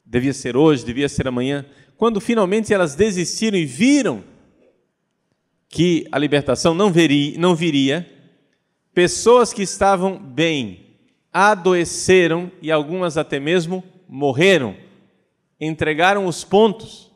Devia 0.04 0.32
ser 0.32 0.56
hoje, 0.56 0.84
devia 0.84 1.08
ser 1.08 1.26
amanhã. 1.26 1.66
Quando 1.98 2.20
finalmente 2.20 2.72
elas 2.72 2.94
desistiram 2.94 3.58
e 3.58 3.66
viram 3.66 4.22
que 5.68 6.06
a 6.12 6.18
libertação 6.18 6.72
não, 6.72 6.92
veria, 6.92 7.36
não 7.36 7.56
viria, 7.56 8.08
pessoas 8.94 9.52
que 9.52 9.62
estavam 9.62 10.16
bem 10.16 10.96
adoeceram 11.32 12.52
e 12.62 12.70
algumas 12.70 13.18
até 13.18 13.40
mesmo 13.40 13.82
morreram, 14.08 14.76
entregaram 15.60 16.26
os 16.26 16.44
pontos. 16.44 17.10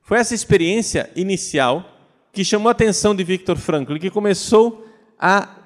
Foi 0.00 0.16
essa 0.16 0.34
experiência 0.34 1.10
inicial 1.14 1.84
que 2.32 2.42
chamou 2.42 2.70
a 2.70 2.72
atenção 2.72 3.14
de 3.14 3.22
Viktor 3.22 3.58
Frankl, 3.58 3.98
que 3.98 4.10
começou 4.10 4.88
a 5.18 5.56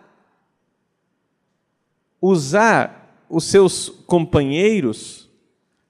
usar 2.21 3.25
os 3.29 3.45
seus 3.45 3.89
companheiros 3.89 5.20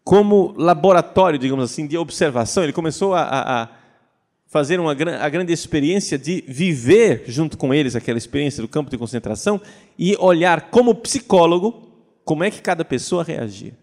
como 0.04 0.54
laboratório, 0.56 1.38
digamos 1.38 1.64
assim, 1.64 1.86
de 1.86 1.96
observação. 1.96 2.62
Ele 2.62 2.72
começou 2.72 3.14
a, 3.14 3.22
a, 3.62 3.68
fazer 4.46 4.80
uma 4.80 4.92
a 4.92 5.28
grande 5.28 5.52
experiência 5.52 6.18
de 6.18 6.44
viver 6.46 7.24
junto 7.26 7.56
com 7.56 7.72
eles 7.72 7.94
aquela 7.94 8.18
experiência 8.18 8.62
do 8.62 8.68
campo 8.68 8.90
de 8.90 8.98
concentração 8.98 9.60
e 9.98 10.16
olhar 10.18 10.70
como 10.70 10.94
psicólogo 10.94 11.88
como 12.24 12.44
é 12.44 12.50
que 12.50 12.60
cada 12.60 12.84
pessoa 12.84 13.24
reagia. 13.24 13.76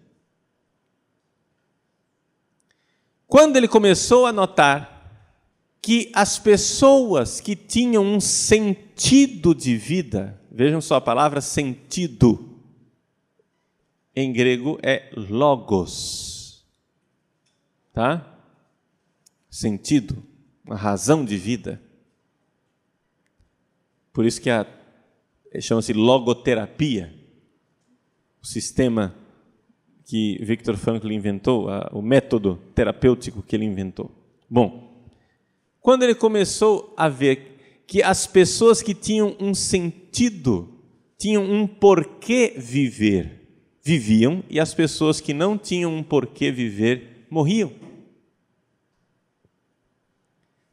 Quando 3.27 3.57
ele 3.57 3.67
começou 3.67 4.25
a 4.25 4.31
notar 4.31 4.97
que 5.81 6.09
as 6.13 6.39
pessoas 6.39 7.41
que 7.41 7.55
tinham 7.55 8.03
um 8.03 8.19
sentido 8.19 9.53
de 9.53 9.75
vida, 9.75 10.39
vejam 10.51 10.81
só 10.81 10.95
a 10.95 11.01
palavra 11.01 11.41
sentido, 11.41 12.46
em 14.19 14.33
grego 14.33 14.79
é 14.81 15.11
logos, 15.15 16.65
tá? 17.93 18.35
Sentido, 19.47 20.23
uma 20.65 20.75
razão 20.75 21.23
de 21.23 21.37
vida. 21.37 21.79
Por 24.11 24.25
isso 24.25 24.41
que 24.41 24.49
a 24.49 24.65
chama-se 25.61 25.93
logoterapia, 25.93 27.13
o 28.41 28.47
sistema 28.47 29.15
que 30.03 30.43
Viktor 30.43 30.75
Frankl 30.77 31.11
inventou, 31.11 31.67
o 31.91 32.01
método 32.01 32.59
terapêutico 32.73 33.43
que 33.43 33.55
ele 33.55 33.65
inventou. 33.65 34.09
Bom, 34.49 35.05
quando 35.79 36.01
ele 36.01 36.15
começou 36.15 36.91
a 36.97 37.07
ver 37.07 37.83
que 37.85 38.01
as 38.01 38.25
pessoas 38.25 38.81
que 38.81 38.95
tinham 38.95 39.35
um 39.39 39.53
sentido, 39.53 40.73
tinham 41.19 41.43
um 41.43 41.67
porquê 41.67 42.55
viver, 42.57 43.36
viviam, 43.87 44.43
e 44.49 44.59
as 44.59 44.73
pessoas 44.73 45.21
que 45.21 45.33
não 45.33 45.57
tinham 45.57 45.95
um 45.95 46.03
porquê 46.03 46.51
viver, 46.51 47.25
morriam. 47.29 47.71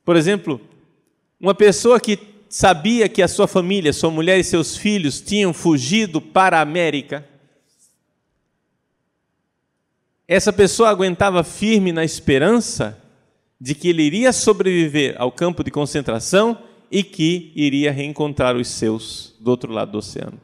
Por 0.05 0.17
exemplo, 0.17 0.61
uma 1.39 1.55
pessoa 1.55 2.01
que 2.01 2.19
sabia 2.49 3.09
que 3.09 3.23
a 3.23 3.29
sua 3.29 3.47
família, 3.47 3.93
sua 3.93 4.11
mulher 4.11 4.41
e 4.41 4.43
seus 4.43 4.77
filhos 4.77 5.21
tinham 5.21 5.55
fugido 5.55 6.21
para 6.21 6.59
a 6.59 6.63
América, 6.63 7.25
essa 10.27 10.53
pessoa 10.53 10.89
aguentava 10.89 11.45
firme 11.45 11.93
na 11.93 12.05
esperança 12.05 13.01
de 13.61 13.77
que 13.77 13.91
ele 13.91 14.03
iria 14.03 14.33
sobreviver 14.33 15.15
ao 15.19 15.31
campo 15.31 15.63
de 15.63 15.71
concentração 15.71 16.59
e 16.91 17.05
que 17.05 17.53
iria 17.55 17.93
reencontrar 17.93 18.57
os 18.57 18.67
seus 18.67 19.37
do 19.39 19.51
outro 19.51 19.73
lado 19.73 19.93
do 19.93 19.99
oceano. 19.99 20.41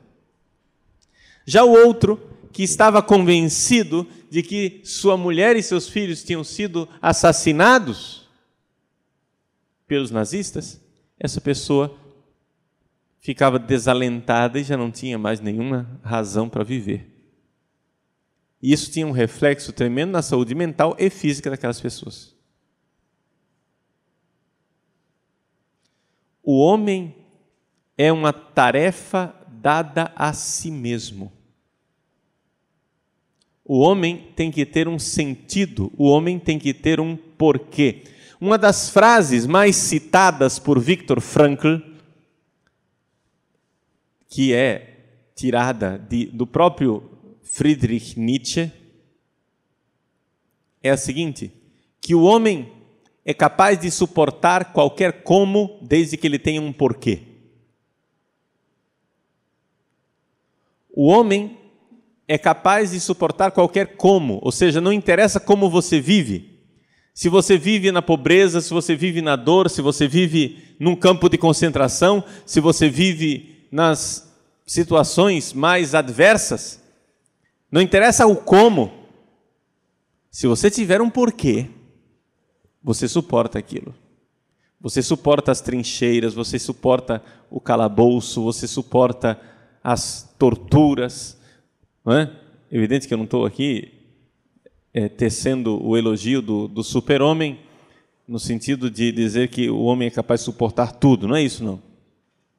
Já 1.44 1.64
o 1.64 1.72
outro, 1.72 2.20
que 2.52 2.62
estava 2.62 3.02
convencido 3.02 4.06
de 4.28 4.42
que 4.42 4.80
sua 4.84 5.16
mulher 5.16 5.56
e 5.56 5.62
seus 5.62 5.88
filhos 5.88 6.22
tinham 6.22 6.44
sido 6.44 6.88
assassinados 7.00 8.28
pelos 9.86 10.10
nazistas, 10.10 10.80
essa 11.18 11.40
pessoa 11.40 11.98
ficava 13.20 13.58
desalentada 13.58 14.58
e 14.58 14.64
já 14.64 14.76
não 14.76 14.90
tinha 14.90 15.18
mais 15.18 15.40
nenhuma 15.40 16.00
razão 16.02 16.48
para 16.48 16.64
viver. 16.64 17.06
E 18.62 18.72
isso 18.72 18.90
tinha 18.90 19.06
um 19.06 19.12
reflexo 19.12 19.72
tremendo 19.72 20.10
na 20.10 20.22
saúde 20.22 20.54
mental 20.54 20.94
e 20.98 21.08
física 21.10 21.50
daquelas 21.50 21.80
pessoas. 21.80 22.34
O 26.42 26.58
homem 26.58 27.14
é 27.96 28.10
uma 28.12 28.32
tarefa 28.32 29.34
dada 29.48 30.12
a 30.16 30.32
si 30.32 30.70
mesmo. 30.70 31.39
O 33.72 33.78
homem 33.78 34.32
tem 34.34 34.50
que 34.50 34.66
ter 34.66 34.88
um 34.88 34.98
sentido, 34.98 35.92
o 35.96 36.08
homem 36.08 36.40
tem 36.40 36.58
que 36.58 36.74
ter 36.74 36.98
um 36.98 37.16
porquê. 37.16 38.02
Uma 38.40 38.58
das 38.58 38.90
frases 38.90 39.46
mais 39.46 39.76
citadas 39.76 40.58
por 40.58 40.80
Viktor 40.80 41.20
Frankl, 41.20 41.76
que 44.28 44.52
é 44.52 45.04
tirada 45.36 45.96
de, 45.96 46.26
do 46.26 46.48
próprio 46.48 47.08
Friedrich 47.44 48.18
Nietzsche 48.18 48.72
é 50.82 50.90
a 50.90 50.96
seguinte: 50.96 51.52
que 52.00 52.12
o 52.12 52.22
homem 52.22 52.72
é 53.24 53.32
capaz 53.32 53.78
de 53.78 53.88
suportar 53.88 54.72
qualquer 54.72 55.22
como 55.22 55.78
desde 55.80 56.16
que 56.16 56.26
ele 56.26 56.40
tenha 56.40 56.60
um 56.60 56.72
porquê. 56.72 57.22
O 60.92 61.06
homem 61.06 61.59
é 62.30 62.38
capaz 62.38 62.92
de 62.92 63.00
suportar 63.00 63.50
qualquer 63.50 63.96
como, 63.96 64.38
ou 64.40 64.52
seja, 64.52 64.80
não 64.80 64.92
interessa 64.92 65.40
como 65.40 65.68
você 65.68 66.00
vive. 66.00 66.60
Se 67.12 67.28
você 67.28 67.58
vive 67.58 67.90
na 67.90 68.00
pobreza, 68.00 68.60
se 68.60 68.70
você 68.70 68.94
vive 68.94 69.20
na 69.20 69.34
dor, 69.34 69.68
se 69.68 69.82
você 69.82 70.06
vive 70.06 70.76
num 70.78 70.94
campo 70.94 71.28
de 71.28 71.36
concentração, 71.36 72.22
se 72.46 72.60
você 72.60 72.88
vive 72.88 73.66
nas 73.72 74.32
situações 74.64 75.52
mais 75.52 75.92
adversas, 75.92 76.80
não 77.68 77.80
interessa 77.80 78.28
o 78.28 78.36
como. 78.36 78.92
Se 80.30 80.46
você 80.46 80.70
tiver 80.70 81.00
um 81.00 81.10
porquê, 81.10 81.66
você 82.80 83.08
suporta 83.08 83.58
aquilo. 83.58 83.92
Você 84.80 85.02
suporta 85.02 85.50
as 85.50 85.60
trincheiras, 85.60 86.32
você 86.32 86.60
suporta 86.60 87.20
o 87.50 87.60
calabouço, 87.60 88.44
você 88.44 88.68
suporta 88.68 89.36
as 89.82 90.32
torturas. 90.38 91.39
Não 92.04 92.12
é? 92.12 92.30
Evidente 92.70 93.06
que 93.06 93.14
eu 93.14 93.18
não 93.18 93.24
estou 93.24 93.44
aqui 93.44 93.92
é, 94.92 95.08
tecendo 95.08 95.82
o 95.84 95.96
elogio 95.96 96.40
do, 96.40 96.68
do 96.68 96.82
super-homem, 96.82 97.58
no 98.26 98.38
sentido 98.38 98.90
de 98.90 99.10
dizer 99.10 99.48
que 99.48 99.68
o 99.68 99.80
homem 99.82 100.08
é 100.08 100.10
capaz 100.10 100.40
de 100.40 100.44
suportar 100.44 100.92
tudo. 100.92 101.26
Não 101.26 101.36
é 101.36 101.42
isso, 101.42 101.64
não. 101.64 101.82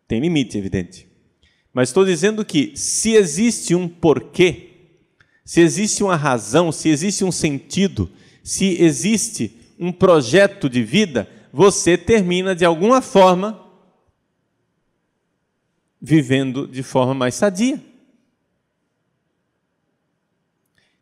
Tem 0.07 0.19
limite, 0.19 0.57
evidente. 0.57 1.07
Mas 1.73 1.89
estou 1.89 2.03
dizendo 2.03 2.43
que 2.43 2.73
se 2.75 3.13
existe 3.13 3.73
um 3.73 3.87
porquê, 3.87 4.71
se 5.45 5.61
existe 5.61 6.03
uma 6.03 6.15
razão, 6.15 6.71
se 6.71 6.89
existe 6.89 7.23
um 7.23 7.31
sentido, 7.31 8.09
se 8.43 8.81
existe 8.81 9.57
um 9.79 9.91
projeto 9.91 10.69
de 10.69 10.83
vida, 10.83 11.29
você 11.51 11.97
termina 11.97 12.53
de 12.53 12.65
alguma 12.65 13.01
forma 13.01 13.59
vivendo 16.01 16.67
de 16.67 16.83
forma 16.83 17.13
mais 17.13 17.35
sadia. 17.35 17.90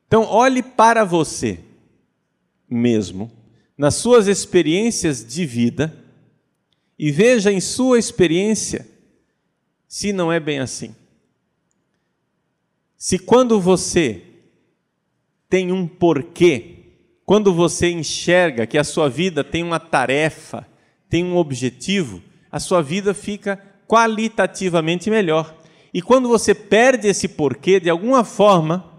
Então, 0.09 0.23
olhe 0.23 0.63
para 0.63 1.05
você 1.05 1.59
mesmo, 2.67 3.31
nas 3.77 3.93
suas 3.93 4.27
experiências 4.27 5.23
de 5.23 5.45
vida, 5.45 5.95
e 6.97 7.11
veja 7.11 7.51
em 7.51 7.61
sua 7.61 7.99
experiência 7.99 8.87
se 9.87 10.11
não 10.11 10.33
é 10.33 10.39
bem 10.39 10.57
assim. 10.57 10.95
Se 12.97 13.19
quando 13.19 13.61
você 13.61 14.23
tem 15.47 15.71
um 15.71 15.87
porquê, 15.87 16.77
quando 17.23 17.53
você 17.53 17.91
enxerga 17.91 18.65
que 18.65 18.79
a 18.79 18.83
sua 18.83 19.07
vida 19.07 19.43
tem 19.43 19.63
uma 19.63 19.79
tarefa, 19.79 20.67
tem 21.07 21.23
um 21.23 21.37
objetivo, 21.37 22.19
a 22.51 22.59
sua 22.59 22.81
vida 22.81 23.13
fica 23.13 23.63
qualitativamente 23.87 25.11
melhor. 25.11 25.55
E 25.93 26.01
quando 26.01 26.27
você 26.27 26.55
perde 26.55 27.07
esse 27.07 27.27
porquê, 27.27 27.79
de 27.79 27.91
alguma 27.91 28.23
forma, 28.23 28.89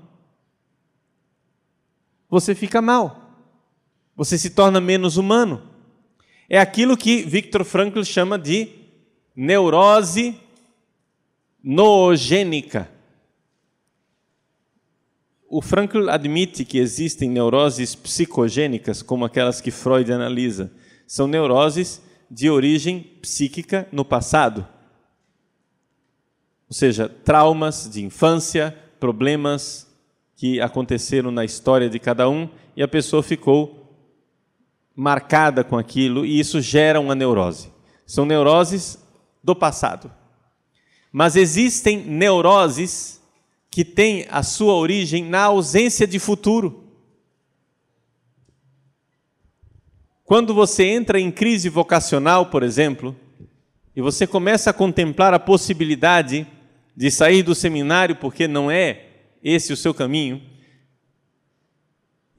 você 2.30 2.54
fica 2.54 2.80
mal. 2.80 3.20
Você 4.14 4.38
se 4.38 4.50
torna 4.50 4.80
menos 4.80 5.16
humano. 5.16 5.62
É 6.48 6.58
aquilo 6.58 6.96
que 6.96 7.22
Viktor 7.22 7.64
Frankl 7.64 8.02
chama 8.02 8.38
de 8.38 8.68
neurose 9.34 10.38
noogênica. 11.62 12.90
O 15.48 15.60
Frankl 15.60 16.08
admite 16.08 16.64
que 16.64 16.78
existem 16.78 17.28
neuroses 17.28 17.94
psicogênicas, 17.94 19.02
como 19.02 19.24
aquelas 19.24 19.60
que 19.60 19.72
Freud 19.72 20.12
analisa. 20.12 20.72
São 21.06 21.26
neuroses 21.26 22.00
de 22.30 22.48
origem 22.48 23.00
psíquica 23.20 23.88
no 23.90 24.04
passado. 24.04 24.66
Ou 26.68 26.74
seja, 26.74 27.08
traumas 27.08 27.90
de 27.90 28.04
infância, 28.04 28.76
problemas 29.00 29.89
que 30.40 30.59
aconteceram 30.59 31.31
na 31.31 31.44
história 31.44 31.90
de 31.90 31.98
cada 31.98 32.26
um 32.26 32.48
e 32.74 32.83
a 32.83 32.88
pessoa 32.88 33.22
ficou 33.22 33.94
marcada 34.96 35.62
com 35.62 35.76
aquilo 35.76 36.24
e 36.24 36.40
isso 36.40 36.62
gera 36.62 36.98
uma 36.98 37.14
neurose. 37.14 37.70
São 38.07 38.24
neuroses 38.24 38.98
do 39.44 39.55
passado. 39.55 40.11
Mas 41.12 41.37
existem 41.37 41.98
neuroses 41.98 43.20
que 43.70 43.85
têm 43.85 44.26
a 44.31 44.42
sua 44.42 44.72
origem 44.72 45.26
na 45.26 45.42
ausência 45.42 46.07
de 46.07 46.18
futuro. 46.18 46.85
Quando 50.24 50.55
você 50.55 50.85
entra 50.85 51.20
em 51.20 51.31
crise 51.31 51.68
vocacional, 51.68 52.46
por 52.46 52.62
exemplo, 52.62 53.14
e 53.94 54.00
você 54.00 54.26
começa 54.26 54.70
a 54.70 54.72
contemplar 54.72 55.35
a 55.35 55.38
possibilidade 55.38 56.46
de 56.96 57.11
sair 57.11 57.42
do 57.42 57.55
seminário 57.55 58.16
porque 58.16 58.48
não 58.48 58.70
é 58.70 59.10
esse 59.42 59.72
o 59.72 59.76
seu 59.76 59.94
caminho, 59.94 60.42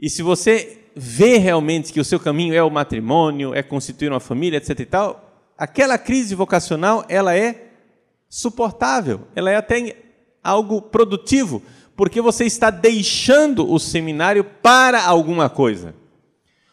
e 0.02 0.10
se 0.10 0.24
você 0.24 0.80
vê 0.96 1.38
realmente 1.38 1.94
que 1.94 2.00
o 2.00 2.06
seu 2.06 2.20
caminho 2.20 2.56
é 2.56 2.64
o 2.64 2.72
matrimônio, 2.72 3.54
é 3.54 3.62
constituir 3.62 4.10
uma 4.10 4.20
família, 4.20 4.58
etc 4.58 4.80
e 4.80 4.86
tal, 4.86 5.52
aquela 5.58 5.98
crise 5.98 6.34
vocacional, 6.34 7.06
ela 7.08 7.36
é 7.36 7.70
suportável, 8.28 9.28
ela 9.36 9.52
é 9.52 9.56
até 9.56 9.96
algo 10.44 10.82
produtivo, 10.82 11.62
porque 11.96 12.20
você 12.20 12.46
está 12.46 12.72
deixando 12.72 13.72
o 13.72 13.78
seminário 13.78 14.44
para 14.44 15.04
alguma 15.06 15.50
coisa. 15.50 15.94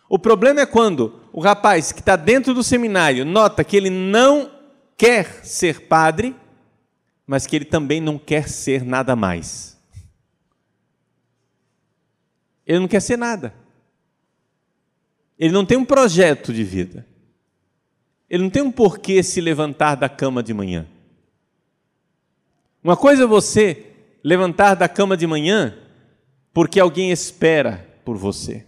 O 0.09 0.19
problema 0.19 0.61
é 0.63 0.67
quando 0.67 1.21
o 1.33 1.41
rapaz 1.41 1.93
que 1.93 2.01
está 2.01 2.17
dentro 2.17 2.55
do 2.55 2.63
seminário 2.63 3.27
nota 3.27 3.63
que 3.63 3.77
ele 3.77 3.91
não 3.91 4.51
quer 4.97 5.45
ser 5.45 5.83
padre, 5.83 6.35
mas 7.27 7.47
que 7.47 7.55
ele 7.55 7.67
também 7.67 8.01
não 8.01 8.19
quer 8.19 8.49
ser 8.49 8.83
nada 8.83 9.15
mais. 9.15 9.78
Ele 12.69 12.81
não 12.81 12.87
quer 12.87 13.01
ser 13.01 13.17
nada. 13.17 13.55
Ele 15.39 15.55
não 15.55 15.65
tem 15.65 15.79
um 15.79 15.87
projeto 15.87 16.53
de 16.53 16.63
vida. 16.63 17.07
Ele 18.29 18.43
não 18.43 18.51
tem 18.51 18.61
um 18.63 18.71
porquê 18.71 19.23
se 19.23 19.41
levantar 19.41 19.95
da 19.95 20.07
cama 20.07 20.43
de 20.43 20.53
manhã. 20.53 20.87
Uma 22.85 22.95
coisa 22.95 23.23
é 23.25 23.27
você 23.27 23.87
levantar 24.23 24.75
da 24.75 24.87
cama 24.87 25.17
de 25.17 25.27
manhã 25.27 25.75
porque 26.53 26.79
alguém 26.79 27.11
espera 27.11 27.89
por 28.05 28.19
você. 28.19 28.67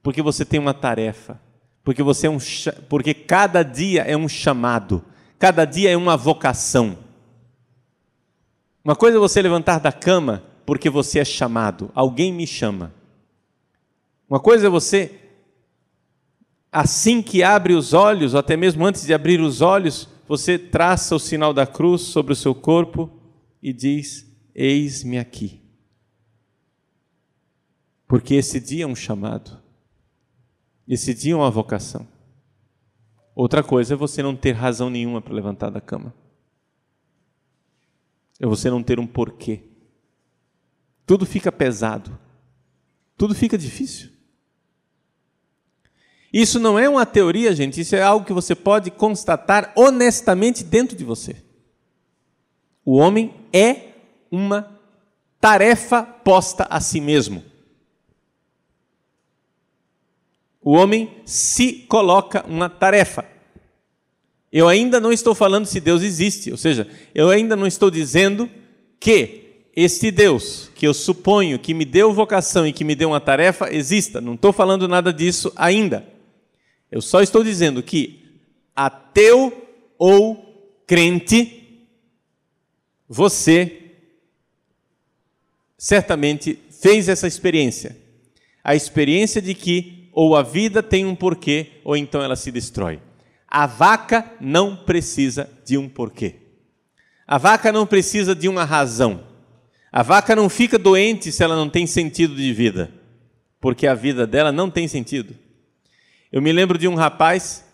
Porque 0.00 0.22
você 0.22 0.44
tem 0.44 0.60
uma 0.60 0.72
tarefa. 0.72 1.40
Porque 1.82 2.02
você 2.02 2.28
é 2.28 2.30
um 2.30 2.38
porque 2.88 3.14
cada 3.14 3.64
dia 3.64 4.02
é 4.02 4.16
um 4.16 4.28
chamado, 4.28 5.04
cada 5.38 5.64
dia 5.64 5.90
é 5.90 5.96
uma 5.96 6.16
vocação. 6.16 6.98
Uma 8.84 8.94
coisa 8.94 9.16
é 9.16 9.20
você 9.20 9.42
levantar 9.42 9.80
da 9.80 9.92
cama 9.92 10.44
porque 10.66 10.90
você 10.90 11.20
é 11.20 11.24
chamado, 11.24 11.90
alguém 11.94 12.32
me 12.32 12.46
chama. 12.46 12.92
Uma 14.28 14.40
coisa 14.40 14.66
é 14.66 14.70
você 14.70 15.20
assim 16.72 17.22
que 17.22 17.42
abre 17.42 17.72
os 17.72 17.94
olhos, 17.94 18.34
ou 18.34 18.40
até 18.40 18.56
mesmo 18.56 18.84
antes 18.84 19.06
de 19.06 19.14
abrir 19.14 19.40
os 19.40 19.60
olhos, 19.62 20.08
você 20.28 20.58
traça 20.58 21.14
o 21.14 21.20
sinal 21.20 21.54
da 21.54 21.66
cruz 21.66 22.02
sobre 22.02 22.32
o 22.32 22.36
seu 22.36 22.54
corpo 22.54 23.08
e 23.62 23.72
diz: 23.72 24.26
Eis-me 24.54 25.18
aqui. 25.18 25.62
Porque 28.08 28.34
esse 28.34 28.60
dia 28.60 28.84
é 28.84 28.86
um 28.86 28.94
chamado, 28.94 29.58
esse 30.86 31.14
dia 31.14 31.32
é 31.32 31.36
uma 31.36 31.50
vocação. 31.50 32.06
Outra 33.34 33.62
coisa 33.62 33.94
é 33.94 33.96
você 33.96 34.22
não 34.22 34.34
ter 34.34 34.52
razão 34.52 34.90
nenhuma 34.90 35.20
para 35.20 35.34
levantar 35.34 35.70
da 35.70 35.80
cama, 35.80 36.12
é 38.40 38.46
você 38.46 38.68
não 38.68 38.82
ter 38.82 38.98
um 38.98 39.06
porquê. 39.06 39.75
Tudo 41.06 41.24
fica 41.24 41.52
pesado, 41.52 42.18
tudo 43.16 43.34
fica 43.34 43.56
difícil. 43.56 44.10
Isso 46.32 46.58
não 46.58 46.78
é 46.78 46.88
uma 46.88 47.06
teoria, 47.06 47.54
gente, 47.54 47.80
isso 47.80 47.94
é 47.94 48.02
algo 48.02 48.26
que 48.26 48.32
você 48.32 48.54
pode 48.54 48.90
constatar 48.90 49.72
honestamente 49.76 50.64
dentro 50.64 50.96
de 50.96 51.04
você. 51.04 51.36
O 52.84 52.96
homem 52.96 53.32
é 53.52 53.92
uma 54.30 54.78
tarefa 55.40 56.02
posta 56.02 56.66
a 56.68 56.80
si 56.80 57.00
mesmo. 57.00 57.42
O 60.60 60.72
homem 60.72 61.22
se 61.24 61.72
coloca 61.88 62.44
uma 62.48 62.68
tarefa. 62.68 63.24
Eu 64.50 64.68
ainda 64.68 64.98
não 64.98 65.12
estou 65.12 65.34
falando 65.34 65.66
se 65.66 65.80
Deus 65.80 66.02
existe, 66.02 66.50
ou 66.50 66.56
seja, 66.56 66.88
eu 67.14 67.30
ainda 67.30 67.54
não 67.54 67.66
estou 67.66 67.90
dizendo 67.90 68.50
que 68.98 69.45
este 69.76 70.10
Deus, 70.10 70.70
que 70.74 70.86
eu 70.86 70.94
suponho 70.94 71.58
que 71.58 71.74
me 71.74 71.84
deu 71.84 72.10
vocação 72.10 72.66
e 72.66 72.72
que 72.72 72.82
me 72.82 72.94
deu 72.94 73.10
uma 73.10 73.20
tarefa, 73.20 73.70
exista. 73.70 74.22
Não 74.22 74.32
estou 74.32 74.50
falando 74.50 74.88
nada 74.88 75.12
disso 75.12 75.52
ainda. 75.54 76.08
Eu 76.90 77.02
só 77.02 77.20
estou 77.20 77.44
dizendo 77.44 77.82
que 77.82 78.40
ateu 78.74 79.68
ou 79.98 80.72
crente, 80.86 81.84
você 83.06 83.82
certamente 85.76 86.58
fez 86.80 87.06
essa 87.08 87.26
experiência. 87.26 87.96
A 88.64 88.74
experiência 88.74 89.42
de 89.42 89.54
que 89.54 90.08
ou 90.10 90.34
a 90.34 90.42
vida 90.42 90.82
tem 90.82 91.04
um 91.04 91.14
porquê 91.14 91.72
ou 91.84 91.94
então 91.94 92.22
ela 92.22 92.34
se 92.34 92.50
destrói. 92.50 92.98
A 93.46 93.66
vaca 93.66 94.32
não 94.40 94.74
precisa 94.74 95.50
de 95.66 95.76
um 95.76 95.86
porquê. 95.86 96.36
A 97.26 97.36
vaca 97.36 97.70
não 97.70 97.86
precisa 97.86 98.34
de 98.34 98.48
uma 98.48 98.64
razão. 98.64 99.35
A 99.96 100.02
vaca 100.02 100.36
não 100.36 100.50
fica 100.50 100.78
doente 100.78 101.32
se 101.32 101.42
ela 101.42 101.56
não 101.56 101.70
tem 101.70 101.86
sentido 101.86 102.36
de 102.36 102.52
vida, 102.52 102.92
porque 103.58 103.86
a 103.86 103.94
vida 103.94 104.26
dela 104.26 104.52
não 104.52 104.70
tem 104.70 104.86
sentido. 104.86 105.34
Eu 106.30 106.42
me 106.42 106.52
lembro 106.52 106.76
de 106.76 106.86
um 106.86 106.94
rapaz 106.94 107.64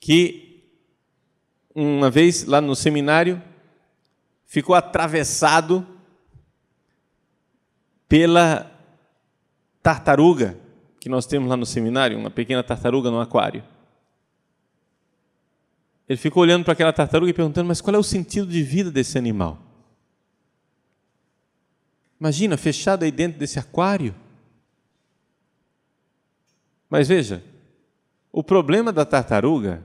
que, 0.00 0.64
uma 1.74 2.08
vez 2.08 2.44
lá 2.44 2.62
no 2.62 2.74
seminário, 2.74 3.42
ficou 4.46 4.74
atravessado 4.74 5.86
pela 8.08 8.72
tartaruga 9.82 10.58
que 10.98 11.10
nós 11.10 11.26
temos 11.26 11.50
lá 11.50 11.58
no 11.58 11.66
seminário, 11.66 12.16
uma 12.16 12.30
pequena 12.30 12.62
tartaruga 12.62 13.10
no 13.10 13.20
aquário. 13.20 13.62
Ele 16.08 16.16
ficou 16.16 16.42
olhando 16.42 16.64
para 16.64 16.72
aquela 16.72 16.90
tartaruga 16.90 17.30
e 17.30 17.34
perguntando: 17.34 17.68
Mas 17.68 17.82
qual 17.82 17.94
é 17.94 17.98
o 17.98 18.02
sentido 18.02 18.46
de 18.46 18.62
vida 18.62 18.90
desse 18.90 19.18
animal? 19.18 19.69
Imagina, 22.20 22.58
fechado 22.58 23.02
aí 23.02 23.10
dentro 23.10 23.38
desse 23.38 23.58
aquário. 23.58 24.14
Mas 26.90 27.08
veja, 27.08 27.42
o 28.30 28.44
problema 28.44 28.92
da 28.92 29.06
tartaruga 29.06 29.82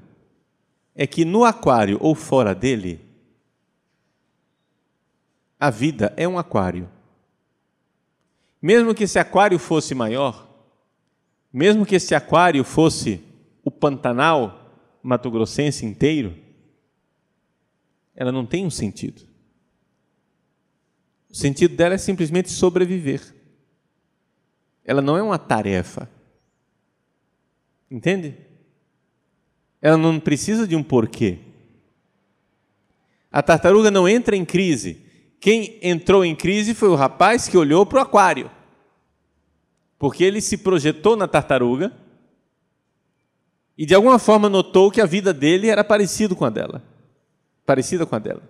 é 0.94 1.08
que 1.08 1.24
no 1.24 1.46
aquário 1.46 1.98
ou 2.02 2.14
fora 2.14 2.54
dele, 2.54 3.00
a 5.58 5.70
vida 5.70 6.14
é 6.18 6.28
um 6.28 6.38
aquário. 6.38 6.90
Mesmo 8.62 8.94
que 8.94 9.06
esse 9.06 9.18
aquário 9.18 9.58
fosse 9.58 9.96
maior, 9.96 10.46
mesmo 11.54 11.86
que 11.86 11.96
esse 11.96 12.14
aquário 12.14 12.64
fosse 12.64 13.24
o 13.64 13.72
Pantanal 13.72 14.82
Mato 15.02 15.32
Grossense 15.32 15.86
inteiro, 15.86 16.36
ela 18.16 18.32
não 18.32 18.46
tem 18.46 18.66
um 18.66 18.70
sentido. 18.70 19.22
O 21.36 21.38
sentido 21.38 21.76
dela 21.76 21.96
é 21.96 21.98
simplesmente 21.98 22.50
sobreviver. 22.50 23.22
Ela 24.86 25.02
não 25.02 25.18
é 25.18 25.22
uma 25.22 25.38
tarefa. 25.38 26.10
Entende? 27.92 28.38
Ela 29.82 29.98
não 29.98 30.18
precisa 30.18 30.66
de 30.66 30.78
um 30.78 30.82
porquê. 30.82 31.40
A 33.30 33.44
tartaruga 33.44 33.92
não 33.92 34.08
entra 34.08 34.34
em 34.34 34.46
crise. 34.46 35.04
Quem 35.38 35.78
entrou 35.82 36.24
em 36.24 36.34
crise 36.34 36.74
foi 36.74 36.88
o 36.88 36.96
rapaz 36.96 37.50
que 37.50 37.58
olhou 37.58 37.86
para 37.86 38.00
o 38.00 38.02
aquário. 38.04 38.50
Porque 40.00 40.24
ele 40.24 40.40
se 40.40 40.60
projetou 40.60 41.18
na 41.18 41.28
tartaruga 41.28 41.92
e 43.78 43.86
de 43.86 43.94
alguma 43.94 44.20
forma 44.20 44.48
notou 44.48 44.90
que 44.90 45.02
a 45.02 45.06
vida 45.06 45.34
dele 45.34 45.68
era 45.68 45.84
parecida 45.84 46.34
com 46.34 46.46
a 46.46 46.50
dela. 46.50 46.82
Parecida 47.66 48.06
com 48.06 48.16
a 48.16 48.20
dela. 48.20 48.44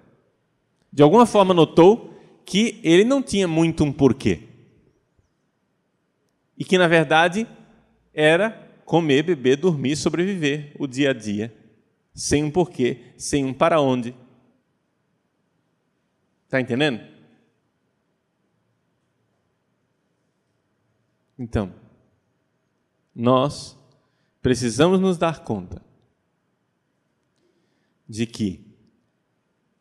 De 0.93 1.02
alguma 1.02 1.26
forma 1.26 1.52
notou 1.52 2.14
que 2.46 2.80
ele 2.84 3.04
não 3.04 3.22
tinha 3.22 3.48
muito 3.48 3.84
um 3.84 3.92
porquê. 3.92 4.44
E 6.58 6.64
que, 6.64 6.78
na 6.78 6.88
verdade, 6.88 7.48
era 8.14 8.52
comer, 8.86 9.24
beber, 9.24 9.58
dormir, 9.58 9.96
sobreviver 9.96 10.74
o 10.80 10.88
dia 10.88 11.10
a 11.10 11.14
dia, 11.14 11.54
sem 12.14 12.44
um 12.44 12.52
porquê, 12.52 13.14
sem 13.18 13.44
um 13.44 13.54
para 13.54 13.82
onde. 13.82 14.16
Está 16.46 16.62
entendendo? 16.62 17.02
Então, 21.38 21.74
nós 23.14 23.78
precisamos 24.42 25.00
nos 25.00 25.18
dar 25.18 25.44
conta 25.44 25.84
de 28.08 28.26
que 28.26 28.64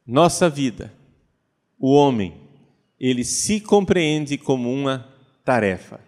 nossa 0.07 0.49
vida, 0.49 0.93
o 1.79 1.93
homem, 1.93 2.44
ele 3.09 3.23
se 3.23 3.61
compreende 3.61 4.39
como 4.39 4.73
uma 4.73 5.13
tarefa. 5.45 6.01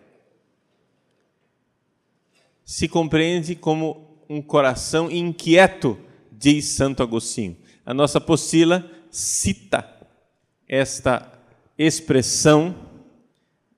Se 2.64 2.88
compreende 2.88 3.54
como 3.54 4.18
um 4.28 4.40
coração 4.40 5.10
inquieto, 5.10 5.98
diz 6.32 6.64
Santo 6.64 7.02
Agostinho. 7.02 7.56
A 7.84 7.92
nossa 7.92 8.18
apostila 8.18 8.90
cita 9.10 9.88
esta 10.66 11.30
expressão 11.78 12.74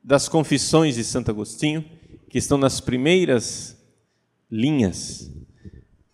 das 0.03 0.29
confissões 0.29 0.95
de 0.95 1.03
Santo 1.03 1.31
Agostinho, 1.31 1.85
que 2.31 2.39
estão 2.39 2.57
nas 2.57 2.81
primeiras 2.81 3.77
linhas 4.51 5.31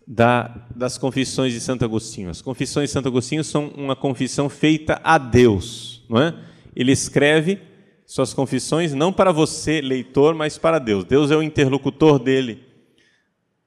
da, 0.07 0.67
das 0.75 0.97
confissões 0.97 1.53
de 1.53 1.61
Santo 1.61 1.85
Agostinho. 1.85 2.31
As 2.31 2.41
confissões 2.41 2.89
de 2.89 2.93
Santo 2.93 3.07
Agostinho 3.07 3.43
são 3.43 3.67
uma 3.69 3.95
confissão 3.95 4.49
feita 4.49 4.99
a 5.03 5.19
Deus, 5.19 6.03
não 6.09 6.19
é? 6.19 6.54
Ele 6.75 6.91
escreve 6.91 7.61
suas 8.05 8.33
confissões 8.33 8.93
não 8.93 9.11
para 9.11 9.31
você, 9.31 9.81
leitor, 9.81 10.35
mas 10.35 10.57
para 10.57 10.77
Deus. 10.77 11.05
Deus 11.05 11.31
é 11.31 11.35
o 11.35 11.43
interlocutor 11.43 12.19
dele 12.19 12.63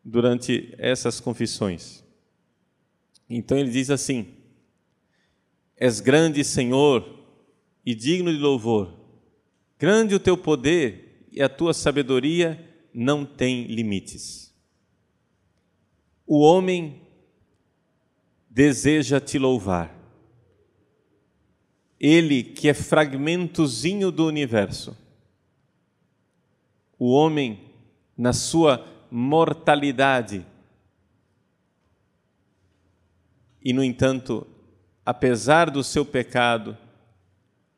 durante 0.04 0.74
essas 0.78 1.20
confissões. 1.20 2.04
Então 3.28 3.58
ele 3.58 3.70
diz 3.70 3.90
assim: 3.90 4.34
És 5.76 6.00
grande, 6.00 6.44
Senhor, 6.44 7.18
e 7.84 7.94
digno 7.94 8.32
de 8.32 8.38
louvor. 8.38 8.94
Grande 9.78 10.14
o 10.14 10.20
teu 10.20 10.36
poder 10.36 11.26
e 11.32 11.42
a 11.42 11.48
tua 11.48 11.72
sabedoria 11.72 12.62
não 12.92 13.24
tem 13.24 13.64
limites. 13.66 14.54
O 16.26 16.40
homem 16.40 17.00
deseja 18.50 19.20
te 19.20 19.38
louvar. 19.38 19.97
Ele 22.00 22.42
que 22.42 22.68
é 22.68 22.74
fragmentozinho 22.74 24.10
do 24.10 24.26
universo. 24.26 24.96
O 26.98 27.12
homem, 27.12 27.72
na 28.16 28.32
sua 28.32 28.86
mortalidade, 29.10 30.44
e 33.62 33.72
no 33.72 33.82
entanto, 33.82 34.46
apesar 35.04 35.70
do 35.70 35.82
seu 35.82 36.04
pecado, 36.04 36.76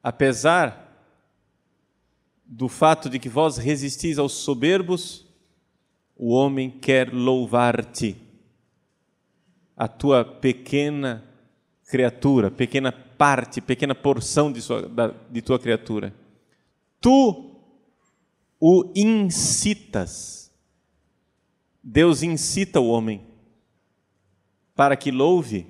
apesar 0.03 0.87
do 2.45 2.69
fato 2.69 3.09
de 3.09 3.19
que 3.19 3.29
vós 3.29 3.57
resistis 3.57 4.19
aos 4.19 4.33
soberbos, 4.33 5.25
o 6.17 6.31
homem 6.31 6.71
quer 6.71 7.13
louvar-te 7.13 8.17
a 9.77 9.89
tua 9.89 10.25
pequena 10.25 11.25
criatura, 11.87 12.51
pequena 12.51 12.93
parte, 13.21 13.61
pequena 13.61 13.95
porção 13.95 14.51
de, 14.51 14.63
sua, 14.63 14.89
da, 14.89 15.09
de 15.09 15.43
tua 15.43 15.59
criatura. 15.59 16.15
Tu 16.99 17.55
o 18.59 18.91
incitas. 18.97 20.51
Deus 21.85 22.23
incita 22.23 22.81
o 22.81 22.89
homem 22.89 23.27
para 24.75 24.97
que 24.97 25.11
louve 25.11 25.67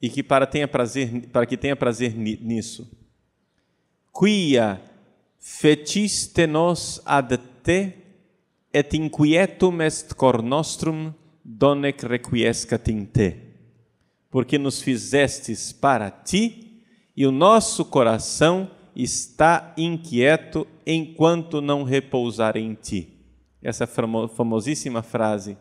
e 0.00 0.08
que 0.08 0.22
para 0.22 0.46
tenha 0.46 0.68
prazer 0.68 1.28
para 1.32 1.44
que 1.44 1.56
tenha 1.56 1.74
prazer 1.74 2.16
nisso. 2.16 2.88
Quia 4.16 4.80
fetiste 5.40 6.46
nos 6.46 7.02
ad 7.04 7.36
te 7.64 7.92
et 8.72 8.94
inquietum 8.94 9.82
est 9.82 10.14
cor 10.14 10.42
nostrum 10.42 11.12
donec 11.44 12.04
requiescat 12.04 12.88
in 12.88 13.06
te, 13.06 13.45
porque 14.36 14.58
nos 14.58 14.82
fizestes 14.82 15.72
para 15.72 16.10
ti 16.10 16.82
e 17.16 17.24
o 17.24 17.32
nosso 17.32 17.86
coração 17.86 18.70
está 18.94 19.72
inquieto 19.78 20.66
enquanto 20.86 21.62
não 21.62 21.84
repousar 21.84 22.54
em 22.58 22.74
ti. 22.74 23.16
Essa 23.62 23.86
famosíssima 23.86 25.02
frase. 25.02 25.56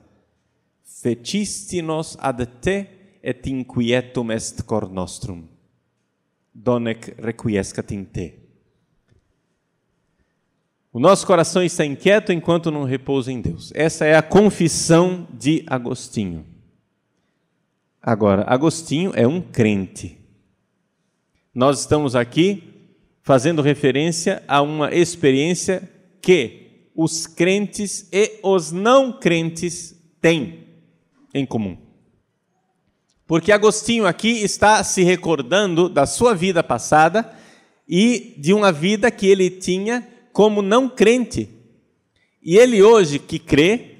Fetiste-nos 0.83 2.17
ad 2.19 2.45
te 2.59 2.85
et 3.23 3.47
inquietum 3.47 4.29
est 4.33 4.61
cor 4.63 4.91
nostrum. 4.91 5.45
Donec 6.53 7.15
requiescat 7.17 7.93
in 7.93 8.03
te. 8.03 8.33
O 10.91 10.99
nosso 10.99 11.25
coração 11.25 11.63
está 11.63 11.85
inquieto 11.85 12.33
enquanto 12.33 12.69
não 12.69 12.83
repousa 12.83 13.31
em 13.31 13.39
Deus. 13.39 13.71
Essa 13.73 14.03
é 14.03 14.17
a 14.17 14.21
confissão 14.21 15.25
de 15.31 15.63
Agostinho. 15.65 16.54
Agora, 18.07 18.43
Agostinho 18.45 19.13
é 19.15 19.25
um 19.25 19.41
crente. 19.41 20.15
Nós 21.51 21.79
estamos 21.79 22.15
aqui 22.15 22.61
fazendo 23.23 23.63
referência 23.63 24.43
a 24.47 24.61
uma 24.61 24.93
experiência 24.93 25.91
que 26.21 26.91
os 26.95 27.25
crentes 27.25 28.07
e 28.11 28.39
os 28.43 28.71
não 28.71 29.11
crentes 29.11 29.99
têm 30.21 30.67
em 31.33 31.47
comum. 31.47 31.75
Porque 33.25 33.51
Agostinho 33.51 34.05
aqui 34.05 34.43
está 34.43 34.83
se 34.83 35.01
recordando 35.01 35.89
da 35.89 36.05
sua 36.05 36.35
vida 36.35 36.61
passada 36.61 37.35
e 37.89 38.35
de 38.37 38.53
uma 38.53 38.71
vida 38.71 39.09
que 39.09 39.25
ele 39.25 39.49
tinha 39.49 40.07
como 40.31 40.61
não 40.61 40.87
crente. 40.87 41.49
E 42.39 42.55
ele 42.55 42.83
hoje 42.83 43.17
que 43.17 43.39
crê, 43.39 43.95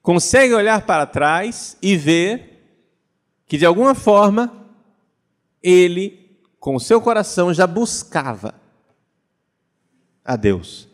consegue 0.00 0.54
olhar 0.54 0.86
para 0.86 1.04
trás 1.04 1.76
e 1.82 1.98
ver 1.98 2.51
que 3.52 3.58
de 3.58 3.66
alguma 3.66 3.94
forma 3.94 4.66
ele, 5.62 6.40
com 6.58 6.74
o 6.74 6.80
seu 6.80 7.02
coração, 7.02 7.52
já 7.52 7.66
buscava 7.66 8.58
a 10.24 10.36
Deus. 10.36 10.88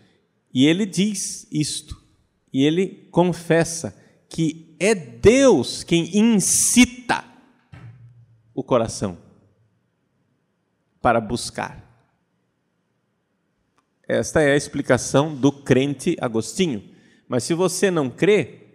E 0.53 0.67
ele 0.67 0.85
diz 0.85 1.47
isto, 1.53 2.05
e 2.53 2.65
ele 2.65 3.09
confessa 3.13 3.97
que 4.29 4.75
é 4.81 4.93
Deus 4.93 5.85
quem 5.85 6.19
incita 6.19 7.25
o 8.53 8.65
coração 8.65 9.17
para 11.01 11.21
buscar. 11.21 11.89
Esta 14.09 14.43
é 14.43 14.51
a 14.51 14.57
explicação 14.57 15.33
do 15.33 15.53
crente 15.53 16.17
Agostinho. 16.21 16.83
Mas 17.29 17.45
se 17.45 17.55
você 17.55 17.89
não 17.89 18.11
crê, 18.11 18.68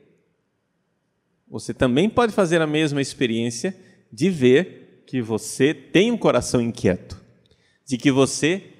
você 1.54 1.72
também 1.72 2.10
pode 2.10 2.34
fazer 2.34 2.64
a 2.64 2.66
mesma 2.66 3.00
experiência 3.00 3.80
de 4.12 4.28
ver 4.28 5.04
que 5.06 5.22
você 5.22 5.72
tem 5.72 6.12
um 6.12 6.18
coração 6.18 6.60
inquieto, 6.60 7.22
de 7.86 7.96
que 7.96 8.12
você 8.12 8.74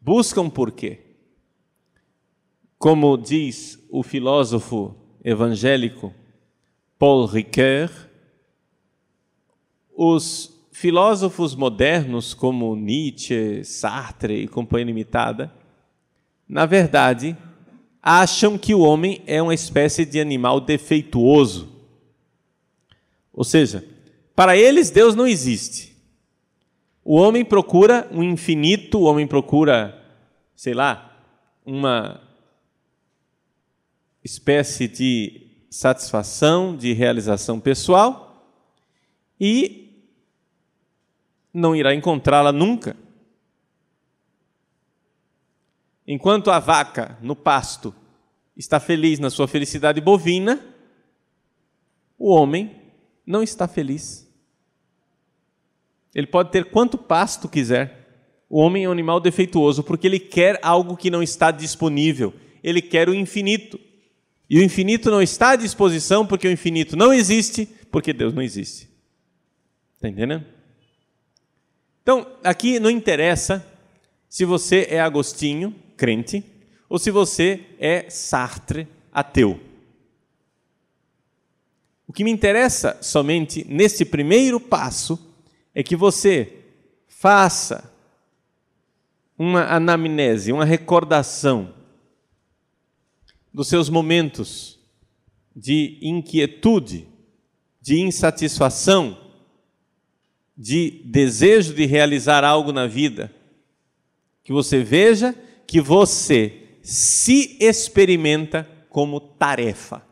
busca 0.00 0.40
um 0.40 0.50
porquê. 0.50 0.98
Como 2.76 3.16
diz 3.16 3.78
o 3.88 4.02
filósofo 4.02 4.96
evangélico 5.22 6.12
Paul 6.98 7.26
Ricoeur, 7.26 7.88
os 9.96 10.52
filósofos 10.72 11.54
modernos 11.54 12.34
como 12.34 12.74
Nietzsche, 12.74 13.62
Sartre 13.62 14.42
e 14.42 14.48
companhia 14.48 14.86
limitada, 14.86 15.54
na 16.48 16.66
verdade, 16.66 17.36
acham 18.02 18.56
que 18.56 18.74
o 18.74 18.80
homem 18.80 19.22
é 19.26 19.42
uma 19.42 19.54
espécie 19.54 20.04
de 20.04 20.20
animal 20.20 20.60
defeituoso. 20.60 21.68
Ou 23.32 23.44
seja, 23.44 23.84
para 24.34 24.56
eles 24.56 24.90
Deus 24.90 25.14
não 25.14 25.26
existe. 25.26 25.96
O 27.04 27.16
homem 27.16 27.44
procura 27.44 28.08
um 28.12 28.22
infinito, 28.22 28.98
o 28.98 29.04
homem 29.04 29.26
procura, 29.26 29.98
sei 30.54 30.74
lá, 30.74 31.22
uma 31.64 32.20
espécie 34.22 34.86
de 34.86 35.48
satisfação, 35.70 36.76
de 36.76 36.92
realização 36.92 37.58
pessoal, 37.58 38.46
e 39.40 39.88
não 41.52 41.74
irá 41.74 41.94
encontrá-la 41.94 42.52
nunca. 42.52 42.96
Enquanto 46.10 46.50
a 46.50 46.58
vaca 46.58 47.18
no 47.20 47.36
pasto 47.36 47.94
está 48.56 48.80
feliz 48.80 49.18
na 49.18 49.28
sua 49.28 49.46
felicidade 49.46 50.00
bovina, 50.00 50.58
o 52.18 52.30
homem 52.30 52.74
não 53.26 53.42
está 53.42 53.68
feliz. 53.68 54.26
Ele 56.14 56.26
pode 56.26 56.50
ter 56.50 56.64
quanto 56.70 56.96
pasto 56.96 57.46
quiser. 57.46 58.08
O 58.48 58.58
homem 58.58 58.84
é 58.84 58.88
um 58.88 58.92
animal 58.92 59.20
defeituoso 59.20 59.84
porque 59.84 60.06
ele 60.06 60.18
quer 60.18 60.58
algo 60.62 60.96
que 60.96 61.10
não 61.10 61.22
está 61.22 61.50
disponível. 61.50 62.32
Ele 62.64 62.80
quer 62.80 63.10
o 63.10 63.14
infinito. 63.14 63.78
E 64.48 64.58
o 64.58 64.62
infinito 64.62 65.10
não 65.10 65.20
está 65.20 65.50
à 65.50 65.56
disposição 65.56 66.26
porque 66.26 66.48
o 66.48 66.50
infinito 66.50 66.96
não 66.96 67.12
existe, 67.12 67.66
porque 67.92 68.14
Deus 68.14 68.32
não 68.32 68.40
existe. 68.40 68.88
Está 69.96 70.08
entendendo? 70.08 70.46
Então, 72.02 72.26
aqui 72.42 72.80
não 72.80 72.88
interessa 72.88 73.62
se 74.26 74.46
você 74.46 74.86
é 74.88 75.00
Agostinho, 75.00 75.76
crente, 75.98 76.44
ou 76.88 76.98
se 76.98 77.10
você 77.10 77.66
é 77.78 78.08
Sartre, 78.08 78.88
ateu. 79.12 79.60
O 82.06 82.12
que 82.12 82.24
me 82.24 82.30
interessa 82.30 82.96
somente 83.02 83.66
nesse 83.68 84.04
primeiro 84.04 84.58
passo 84.58 85.18
é 85.74 85.82
que 85.82 85.94
você 85.94 86.54
faça 87.06 87.92
uma 89.36 89.64
anamnese, 89.64 90.52
uma 90.52 90.64
recordação 90.64 91.74
dos 93.52 93.68
seus 93.68 93.90
momentos 93.90 94.78
de 95.54 95.98
inquietude, 96.00 97.06
de 97.80 98.00
insatisfação, 98.00 99.18
de 100.56 101.02
desejo 101.04 101.74
de 101.74 101.84
realizar 101.84 102.44
algo 102.44 102.72
na 102.72 102.86
vida. 102.86 103.32
Que 104.42 104.52
você 104.52 104.82
veja 104.82 105.34
que 105.68 105.82
você 105.82 106.78
se 106.82 107.58
experimenta 107.60 108.66
como 108.88 109.20
tarefa. 109.20 110.02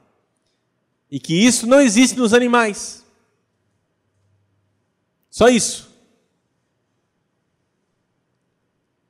E 1.11 1.19
que 1.19 1.35
isso 1.35 1.67
não 1.67 1.81
existe 1.81 2.19
nos 2.19 2.35
animais. 2.35 3.03
Só 5.31 5.49
isso. 5.49 5.91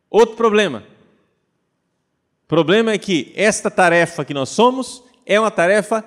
Outro 0.09 0.37
problema. 0.37 0.87
O 2.45 2.47
problema 2.47 2.93
é 2.93 2.99
que 2.99 3.33
esta 3.35 3.69
tarefa 3.69 4.25
que 4.25 4.33
nós 4.33 4.49
somos 4.51 5.03
é 5.27 5.41
uma 5.41 5.51
tarefa 5.51 6.05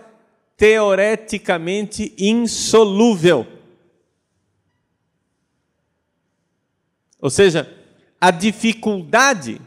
teoreticamente 0.56 2.14
insolúvel. 2.18 3.46
Ou 7.20 7.30
seja, 7.30 7.78
a 8.22 8.32
dificuldade 8.32 9.62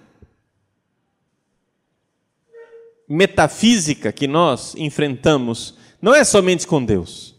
metafísica 3.08 4.12
que 4.12 4.26
nós 4.26 4.74
enfrentamos 4.76 5.74
não 6.00 6.14
é 6.14 6.24
somente 6.24 6.66
com 6.66 6.84
Deus, 6.84 7.34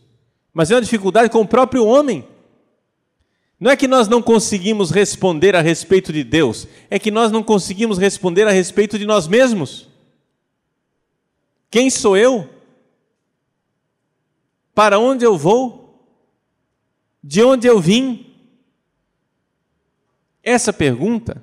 mas 0.54 0.72
é 0.72 0.76
uma 0.76 0.82
dificuldade 0.82 1.30
com 1.30 1.42
o 1.42 1.48
próprio 1.48 1.86
homem. 1.86 2.28
Não 3.60 3.72
é 3.72 3.76
que 3.76 3.88
nós 3.88 4.08
não 4.08 4.22
conseguimos 4.22 4.92
responder 4.92 5.56
a 5.56 5.62
respeito 5.62 6.12
de 6.12 6.24
Deus, 6.24 6.68
é 6.90 7.00
que 7.00 7.12
nós 7.12 7.32
não 7.32 7.42
conseguimos 7.44 7.98
responder 7.98 8.48
a 8.48 8.52
respeito 8.52 9.00
de 9.00 9.06
nós 9.06 9.28
mesmos. 9.28 9.88
Quem 11.70 11.90
sou 11.90 12.16
eu? 12.16 12.50
Para 14.76 15.00
onde 15.00 15.26
eu 15.26 15.38
vou? 15.38 16.08
De 17.24 17.44
onde 17.44 17.68
eu 17.68 17.80
vim? 17.80 18.34
Essa 20.44 20.74
pergunta 20.74 21.42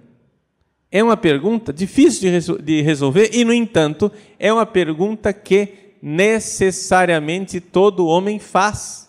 é 0.90 1.02
uma 1.02 1.16
pergunta 1.16 1.72
difícil 1.72 2.58
de 2.58 2.82
resolver 2.82 3.30
e, 3.32 3.44
no 3.44 3.52
entanto, 3.52 4.10
é 4.38 4.52
uma 4.52 4.66
pergunta 4.66 5.32
que 5.32 5.94
necessariamente 6.02 7.60
todo 7.60 8.06
homem 8.06 8.38
faz 8.38 9.08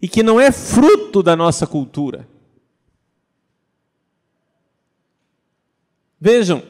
e 0.00 0.06
que 0.06 0.22
não 0.22 0.38
é 0.38 0.52
fruto 0.52 1.22
da 1.22 1.34
nossa 1.34 1.66
cultura. 1.66 2.28
Vejam, 6.20 6.62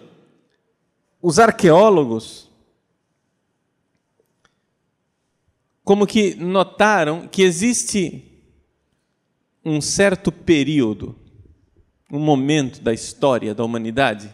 os 1.20 1.38
arqueólogos, 1.38 2.50
como 5.82 6.06
que 6.06 6.34
notaram 6.34 7.28
que 7.28 7.42
existe 7.42 8.24
um 9.64 9.80
certo 9.80 10.32
período, 10.32 11.16
um 12.10 12.18
momento 12.18 12.80
da 12.80 12.92
história 12.92 13.54
da 13.54 13.64
humanidade, 13.64 14.32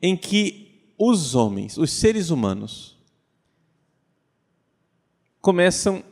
em 0.00 0.16
que 0.16 0.92
os 0.98 1.34
homens, 1.34 1.76
os 1.76 1.90
seres 1.90 2.30
humanos, 2.30 2.96
começam 5.40 6.02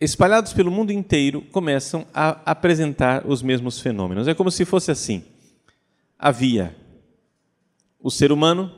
espalhados 0.00 0.52
pelo 0.52 0.70
mundo 0.70 0.90
inteiro, 0.92 1.42
começam 1.52 2.06
a 2.12 2.40
apresentar 2.50 3.26
os 3.26 3.42
mesmos 3.42 3.80
fenômenos. 3.80 4.28
É 4.28 4.34
como 4.34 4.50
se 4.50 4.64
fosse 4.64 4.90
assim: 4.90 5.24
havia 6.18 6.76
o 7.98 8.10
ser 8.10 8.30
humano 8.30 8.72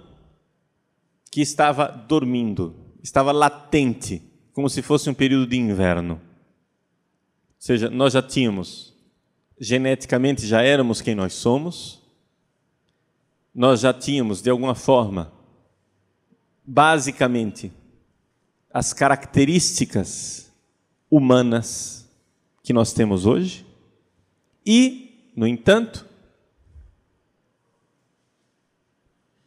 que 1.30 1.40
estava 1.40 1.88
dormindo, 1.88 2.74
estava 3.02 3.32
latente, 3.32 4.22
como 4.52 4.68
se 4.68 4.82
fosse 4.82 5.10
um 5.10 5.14
período 5.14 5.46
de 5.46 5.56
inverno. 5.56 6.14
Ou 6.14 6.20
seja, 7.58 7.90
nós 7.90 8.12
já 8.12 8.22
tínhamos, 8.22 8.94
geneticamente 9.60 10.46
já 10.46 10.62
éramos 10.62 11.00
quem 11.00 11.14
nós 11.14 11.34
somos, 11.34 12.02
nós 13.54 13.80
já 13.80 13.92
tínhamos, 13.92 14.40
de 14.40 14.50
alguma 14.50 14.74
forma, 14.74 15.32
basicamente, 16.64 17.72
as 18.72 18.92
características 18.92 20.52
humanas 21.10 22.08
que 22.62 22.72
nós 22.72 22.92
temos 22.92 23.26
hoje. 23.26 23.66
E, 24.64 25.32
no 25.34 25.46
entanto, 25.46 26.06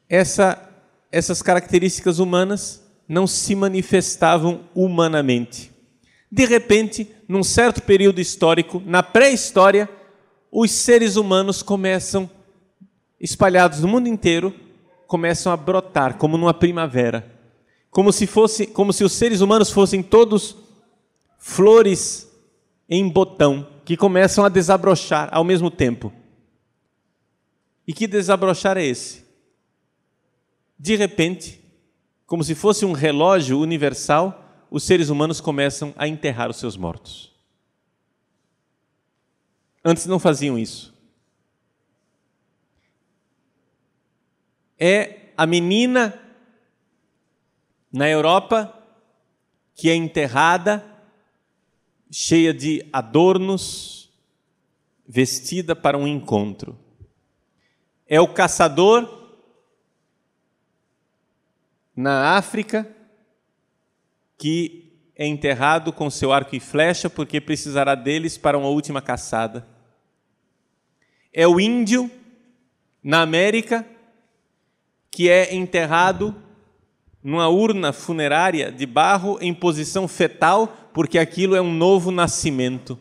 essa, 0.10 0.70
essas 1.12 1.42
características 1.42 2.20
humanas 2.20 2.84
não 3.08 3.28
se 3.28 3.56
manifestavam 3.56 4.68
humanamente. 4.74 5.72
De 6.30 6.46
repente, 6.46 7.10
num 7.28 7.44
certo 7.44 7.82
período 7.82 8.20
histórico, 8.20 8.82
na 8.86 9.04
pré-história, 9.04 9.90
os 10.52 10.72
seres 10.72 11.16
humanos 11.16 11.64
começam, 11.64 12.30
espalhados 13.20 13.80
no 13.80 13.88
mundo 13.88 14.10
inteiro, 14.10 14.54
começam 15.08 15.52
a 15.52 15.58
brotar 15.58 16.18
como 16.18 16.38
numa 16.38 16.54
primavera, 16.54 17.40
como 17.90 18.12
se 18.12 18.28
fosse, 18.28 18.68
como 18.68 18.92
se 18.92 19.04
os 19.04 19.14
seres 19.14 19.40
humanos 19.40 19.72
fossem 19.72 20.04
todos 20.04 20.58
flores 21.38 22.30
em 22.90 23.08
botão 23.08 23.68
que 23.86 23.96
começam 23.96 24.44
a 24.44 24.50
desabrochar 24.50 25.30
ao 25.32 25.44
mesmo 25.44 25.72
tempo. 25.72 26.12
E 27.88 27.94
que 27.94 28.06
desabrochar 28.06 28.78
é 28.78 28.86
esse? 28.86 29.26
De 30.78 30.96
repente, 30.96 31.62
como 32.26 32.44
se 32.44 32.56
fosse 32.56 32.86
um 32.86 32.92
relógio 32.92 33.60
universal, 33.60 34.66
os 34.70 34.84
seres 34.84 35.10
humanos 35.10 35.42
começam 35.42 35.94
a 35.98 36.08
enterrar 36.08 36.50
os 36.50 36.58
seus 36.58 36.78
mortos. 36.78 37.31
Antes 39.84 40.06
não 40.06 40.20
faziam 40.20 40.58
isso. 40.58 40.94
É 44.80 45.32
a 45.38 45.46
menina 45.46 46.20
na 47.92 48.08
Europa 48.10 48.78
que 49.76 49.90
é 49.90 49.96
enterrada 49.96 50.86
cheia 52.12 52.54
de 52.54 52.88
adornos, 52.92 54.12
vestida 55.08 55.76
para 55.76 55.98
um 55.98 56.08
encontro. 56.08 56.78
É 58.06 58.20
o 58.20 58.28
caçador 58.28 59.40
na 61.96 62.36
África 62.36 62.88
que 64.38 64.92
é 65.16 65.26
enterrado 65.26 65.94
com 65.94 66.10
seu 66.10 66.34
arco 66.34 66.56
e 66.56 66.60
flecha 66.60 67.10
porque 67.10 67.40
precisará 67.40 67.96
deles 67.96 68.38
para 68.38 68.58
uma 68.58 68.68
última 68.70 69.02
caçada. 69.02 69.68
É 71.34 71.48
o 71.48 71.60
índio 71.60 72.10
na 73.04 73.22
América 73.22 73.86
que 75.10 75.30
é 75.30 75.54
enterrado 75.54 76.36
numa 77.24 77.48
urna 77.50 77.94
funerária 77.94 78.72
de 78.72 78.86
barro 78.86 79.38
em 79.42 79.54
posição 79.54 80.08
fetal 80.08 80.68
porque 80.94 81.18
aquilo 81.18 81.56
é 81.56 81.62
um 81.62 81.74
novo 81.74 82.12
nascimento. 82.12 82.98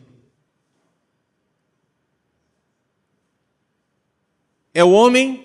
É 4.72 4.84
o 4.84 4.92
homem 4.92 5.44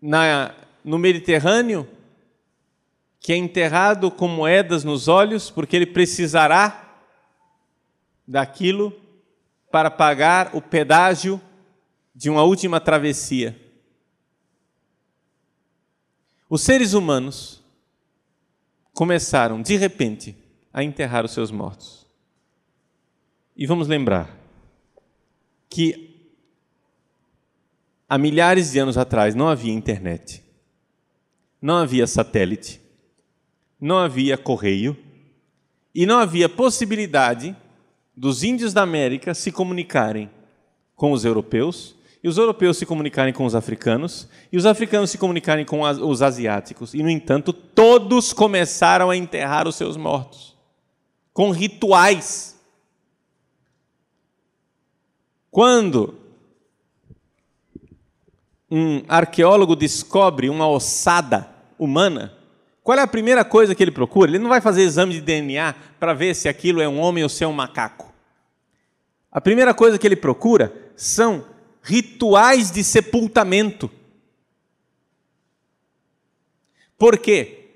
na, 0.00 0.54
no 0.84 0.98
Mediterrâneo 0.98 1.88
que 3.20 3.32
é 3.32 3.36
enterrado 3.36 4.10
com 4.10 4.26
moedas 4.26 4.84
nos 4.84 5.06
olhos, 5.06 5.50
porque 5.50 5.76
ele 5.76 5.86
precisará 5.86 7.02
daquilo 8.26 8.92
para 9.70 9.90
pagar 9.90 10.54
o 10.54 10.62
pedágio 10.62 11.40
de 12.14 12.30
uma 12.30 12.42
última 12.42 12.80
travessia. 12.80 13.58
Os 16.48 16.62
seres 16.62 16.94
humanos 16.94 17.62
começaram, 18.92 19.60
de 19.60 19.76
repente, 19.76 20.36
a 20.72 20.82
enterrar 20.82 21.24
os 21.24 21.32
seus 21.32 21.50
mortos. 21.50 22.06
E 23.56 23.66
vamos 23.66 23.86
lembrar 23.86 24.36
que 25.68 26.26
há 28.08 28.16
milhares 28.16 28.72
de 28.72 28.78
anos 28.78 28.96
atrás 28.96 29.34
não 29.34 29.48
havia 29.48 29.72
internet, 29.72 30.42
não 31.60 31.76
havia 31.76 32.06
satélite, 32.06 32.80
não 33.80 33.98
havia 33.98 34.38
correio 34.38 34.96
e 35.94 36.06
não 36.06 36.18
havia 36.18 36.48
possibilidade 36.48 37.54
dos 38.18 38.42
índios 38.42 38.72
da 38.72 38.82
América 38.82 39.32
se 39.32 39.52
comunicarem 39.52 40.28
com 40.96 41.12
os 41.12 41.24
europeus 41.24 41.94
e 42.20 42.28
os 42.28 42.36
europeus 42.36 42.76
se 42.76 42.84
comunicarem 42.84 43.32
com 43.32 43.44
os 43.44 43.54
africanos 43.54 44.28
e 44.50 44.56
os 44.56 44.66
africanos 44.66 45.10
se 45.10 45.18
comunicarem 45.18 45.64
com 45.64 45.82
os 45.82 46.20
asiáticos. 46.20 46.94
E, 46.94 47.02
no 47.02 47.08
entanto, 47.08 47.52
todos 47.52 48.32
começaram 48.32 49.08
a 49.08 49.16
enterrar 49.16 49.68
os 49.68 49.76
seus 49.76 49.96
mortos 49.96 50.56
com 51.32 51.52
rituais. 51.52 52.58
Quando 55.48 56.16
um 58.68 59.04
arqueólogo 59.06 59.76
descobre 59.76 60.50
uma 60.50 60.68
ossada 60.68 61.48
humana, 61.78 62.34
qual 62.82 62.98
é 62.98 63.02
a 63.02 63.06
primeira 63.06 63.44
coisa 63.44 63.76
que 63.76 63.82
ele 63.84 63.92
procura? 63.92 64.28
Ele 64.28 64.40
não 64.40 64.48
vai 64.48 64.60
fazer 64.60 64.82
exame 64.82 65.14
de 65.14 65.20
DNA 65.20 65.72
para 66.00 66.14
ver 66.14 66.34
se 66.34 66.48
aquilo 66.48 66.80
é 66.80 66.88
um 66.88 66.98
homem 66.98 67.22
ou 67.22 67.28
se 67.28 67.44
é 67.44 67.46
um 67.46 67.52
macaco. 67.52 68.07
A 69.30 69.40
primeira 69.40 69.74
coisa 69.74 69.98
que 69.98 70.06
ele 70.06 70.16
procura 70.16 70.92
são 70.96 71.44
rituais 71.82 72.70
de 72.70 72.82
sepultamento. 72.82 73.90
Por 76.96 77.18
quê? 77.18 77.70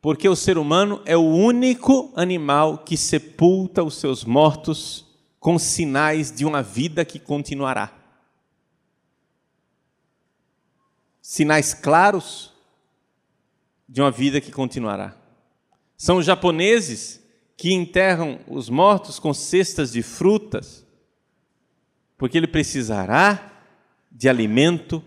Porque 0.00 0.28
o 0.28 0.36
ser 0.36 0.56
humano 0.56 1.02
é 1.04 1.16
o 1.16 1.26
único 1.26 2.12
animal 2.14 2.78
que 2.78 2.96
sepulta 2.96 3.82
os 3.82 3.96
seus 3.96 4.24
mortos 4.24 5.06
com 5.40 5.58
sinais 5.58 6.30
de 6.30 6.44
uma 6.44 6.62
vida 6.62 7.04
que 7.04 7.18
continuará. 7.18 7.92
Sinais 11.20 11.74
claros 11.74 12.52
de 13.88 14.00
uma 14.00 14.10
vida 14.10 14.40
que 14.40 14.52
continuará. 14.52 15.16
São 15.96 16.18
os 16.18 16.26
japoneses 16.26 17.20
que 17.56 17.72
enterram 17.72 18.38
os 18.46 18.70
mortos 18.70 19.18
com 19.18 19.34
cestas 19.34 19.92
de 19.92 20.00
frutas, 20.00 20.86
porque 22.18 22.36
ele 22.36 22.48
precisará 22.48 23.52
de 24.10 24.28
alimento 24.28 25.02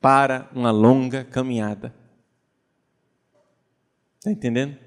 para 0.00 0.48
uma 0.54 0.70
longa 0.70 1.22
caminhada. 1.22 1.94
Está 4.18 4.30
entendendo? 4.30 4.78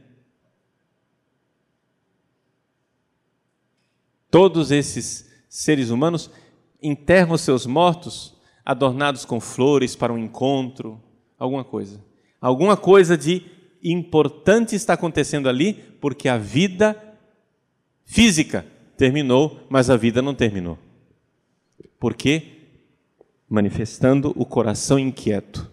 Todos 4.32 4.72
esses 4.72 5.32
seres 5.48 5.92
humanos 5.92 6.32
enterram 6.82 7.34
os 7.34 7.42
seus 7.42 7.66
mortos 7.66 8.36
adornados 8.66 9.24
com 9.24 9.40
flores 9.40 9.96
para 9.96 10.12
um 10.12 10.18
encontro, 10.18 11.02
alguma 11.38 11.64
coisa. 11.64 12.04
Alguma 12.42 12.76
coisa 12.76 13.16
de 13.16 13.46
importante 13.84 14.76
está 14.76 14.94
acontecendo 14.94 15.48
ali, 15.48 15.74
porque 16.02 16.28
a 16.28 16.38
vida 16.38 17.16
física 18.06 18.66
terminou, 18.98 19.60
mas 19.70 19.90
a 19.90 19.96
vida 19.96 20.22
não 20.22 20.34
terminou. 20.34 20.78
Por 22.00 22.14
quê? 22.16 22.54
Manifestando 23.50 24.34
o 24.36 24.45
coração 24.45 25.00
inquieto. 25.00 25.72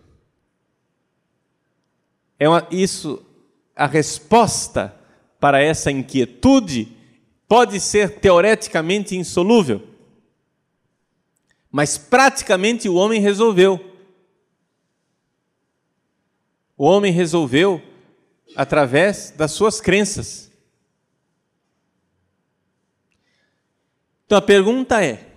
É 2.38 2.48
uma, 2.48 2.66
isso, 2.70 3.24
a 3.74 3.86
resposta 3.86 4.94
para 5.38 5.62
essa 5.62 5.90
inquietude 5.90 6.96
pode 7.46 7.78
ser 7.80 8.18
teoreticamente 8.18 9.16
insolúvel, 9.16 9.86
mas 11.70 11.98
praticamente 11.98 12.88
o 12.88 12.94
homem 12.94 13.20
resolveu. 13.20 13.92
O 16.76 16.84
homem 16.84 17.12
resolveu 17.12 17.82
através 18.56 19.30
das 19.30 19.52
suas 19.52 19.80
crenças. 19.80 20.50
Então 24.26 24.38
a 24.38 24.42
pergunta 24.42 25.04
é: 25.04 25.33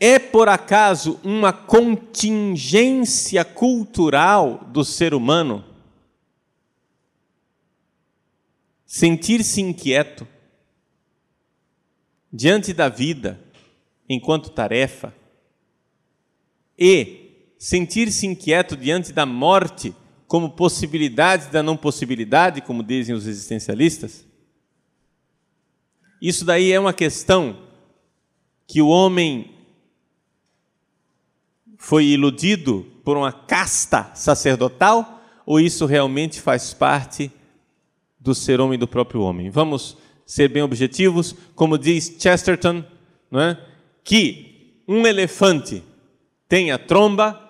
é 0.00 0.18
por 0.18 0.48
acaso 0.48 1.18
uma 1.24 1.52
contingência 1.52 3.44
cultural 3.44 4.64
do 4.68 4.84
ser 4.84 5.12
humano 5.12 5.64
sentir-se 8.86 9.60
inquieto 9.60 10.26
diante 12.32 12.72
da 12.72 12.88
vida 12.88 13.40
enquanto 14.08 14.50
tarefa 14.50 15.12
e 16.78 17.52
sentir-se 17.58 18.26
inquieto 18.26 18.76
diante 18.76 19.12
da 19.12 19.26
morte 19.26 19.94
como 20.28 20.50
possibilidade 20.50 21.50
da 21.50 21.62
não 21.62 21.76
possibilidade, 21.76 22.60
como 22.60 22.82
dizem 22.82 23.14
os 23.14 23.26
existencialistas? 23.26 24.24
Isso 26.20 26.44
daí 26.44 26.70
é 26.70 26.78
uma 26.78 26.92
questão 26.92 27.66
que 28.66 28.80
o 28.80 28.88
homem 28.88 29.57
foi 31.78 32.06
iludido 32.06 32.84
por 33.04 33.16
uma 33.16 33.32
casta 33.32 34.10
sacerdotal 34.14 35.22
ou 35.46 35.58
isso 35.58 35.86
realmente 35.86 36.40
faz 36.40 36.74
parte 36.74 37.30
do 38.20 38.34
ser 38.34 38.60
homem 38.60 38.78
do 38.78 38.86
próprio 38.86 39.22
homem? 39.22 39.48
Vamos 39.48 39.96
ser 40.26 40.48
bem 40.48 40.62
objetivos, 40.62 41.34
como 41.54 41.78
diz 41.78 42.14
Chesterton, 42.18 42.84
não 43.30 43.40
é? 43.40 43.58
que 44.04 44.82
um 44.86 45.06
elefante 45.06 45.82
tenha 46.48 46.78
tromba 46.78 47.40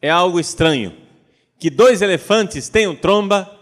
é 0.00 0.10
algo 0.10 0.40
estranho. 0.40 0.96
Que 1.58 1.70
dois 1.70 2.02
elefantes 2.02 2.68
tenham 2.68 2.96
tromba 2.96 3.58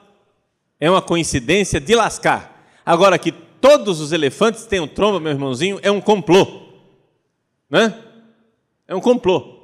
é 0.78 0.90
uma 0.90 1.02
coincidência 1.02 1.80
de 1.80 1.94
lascar. 1.94 2.64
Agora, 2.84 3.18
que 3.18 3.32
todos 3.32 4.00
os 4.00 4.12
elefantes 4.12 4.64
tenham 4.64 4.88
tromba, 4.88 5.20
meu 5.20 5.32
irmãozinho, 5.32 5.78
é 5.82 5.90
um 5.90 6.00
complô. 6.00 6.68
Né? 7.68 7.94
É 8.88 8.94
um 8.94 9.00
complô. 9.00 9.59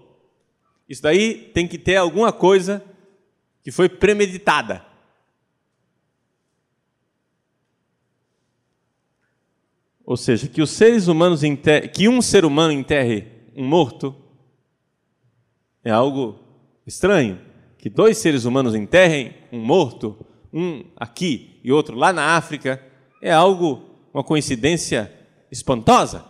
Isso 0.89 1.03
daí 1.03 1.51
tem 1.53 1.67
que 1.67 1.79
ter 1.79 1.97
alguma 1.97 2.33
coisa 2.33 2.85
que 3.63 3.71
foi 3.71 3.89
premeditada. 3.89 4.85
Ou 10.05 10.17
seja, 10.17 10.47
que 10.47 10.63
os 10.63 10.71
seres 10.71 11.09
humanos 11.09 11.43
que 11.93 12.09
um 12.09 12.23
ser 12.23 12.45
humano 12.45 12.73
enterre 12.73 13.27
um 13.57 13.67
morto 13.67 14.15
é 15.83 15.91
algo 15.91 16.39
estranho 16.87 17.41
que 17.87 17.91
dois 17.91 18.19
seres 18.19 18.45
humanos 18.45 18.75
enterrem 18.75 19.33
um 19.53 19.61
morto, 19.61 20.17
um 20.53 20.85
aqui 20.97 21.61
e 21.63 21.71
outro 21.71 21.95
lá 21.95 22.13
na 22.13 22.37
África, 22.37 22.83
é 23.23 23.33
algo, 23.33 23.83
uma 24.13 24.25
coincidência 24.25 25.13
espantosa. 25.53 26.25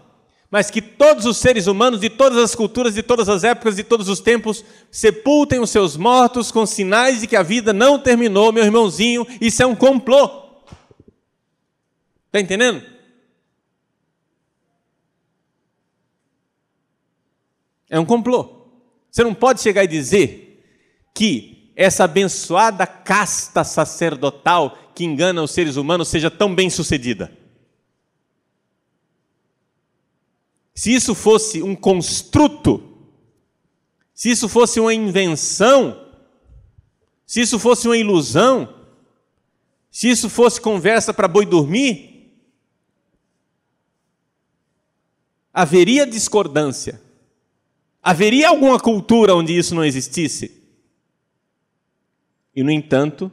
Mas 0.51 0.70
que 0.70 0.80
todos 0.80 1.26
os 1.26 1.36
seres 1.38 1.66
humanos 1.66 2.01
de 2.01 2.09
todas 2.09 2.38
as 2.38 2.55
culturas, 2.55 2.94
de 2.94 3.03
todas 3.03 3.28
as 3.28 3.42
épocas, 3.42 3.76
de 3.76 3.82
todos 3.82 4.09
os 4.09 4.20
tempos, 4.20 4.64
sepultem 4.90 5.61
os 5.61 5.70
seus 5.70 5.97
mortos 5.97 6.53
com 6.53 6.64
sinais 6.64 7.20
de 7.20 7.26
que 7.26 7.36
a 7.36 7.42
vida 7.42 7.72
não 7.72 7.99
terminou, 7.99 8.53
meu 8.53 8.64
irmãozinho, 8.64 9.26
isso 9.40 9.62
é 9.62 9.66
um 9.66 9.74
complô. 9.74 10.44
Está 12.26 12.40
entendendo? 12.40 12.82
É 17.88 17.99
um 17.99 18.05
complô. 18.05 18.68
Você 19.11 19.24
não 19.24 19.34
pode 19.34 19.61
chegar 19.61 19.84
e 19.84 19.88
dizer 19.88 20.62
que 21.14 21.72
essa 21.74 22.05
abençoada 22.05 22.86
casta 22.86 23.64
sacerdotal 23.64 24.76
que 24.94 25.05
engana 25.05 25.42
os 25.42 25.51
seres 25.51 25.76
humanos 25.76 26.09
seja 26.09 26.30
tão 26.30 26.55
bem 26.55 26.70
sucedida. 26.70 27.45
Se 30.77 30.93
isso 30.93 31.14
fosse 31.14 31.62
um 31.62 31.74
construto, 31.74 32.83
se 34.12 34.31
isso 34.31 34.47
fosse 34.47 34.79
uma 34.79 34.93
invenção, 34.93 36.07
se 37.27 37.41
isso 37.41 37.59
fosse 37.59 37.89
uma 37.89 37.97
ilusão, 37.97 38.87
se 39.91 40.11
isso 40.11 40.29
fosse 40.29 40.61
conversa 40.61 41.14
para 41.14 41.27
boi 41.27 41.47
dormir, 41.47 42.31
haveria 45.51 46.07
discordância. 46.07 47.01
Haveria 48.03 48.51
alguma 48.51 48.79
cultura 48.79 49.35
onde 49.35 49.57
isso 49.57 49.74
não 49.74 49.83
existisse? 49.83 50.62
E, 52.55 52.62
no 52.62 52.70
entanto, 52.70 53.33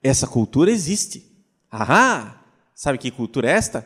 essa 0.00 0.28
cultura 0.28 0.70
existe. 0.70 1.26
Ah, 1.68 2.40
sabe 2.72 2.98
que 2.98 3.10
cultura 3.10 3.50
é 3.50 3.54
esta? 3.54 3.84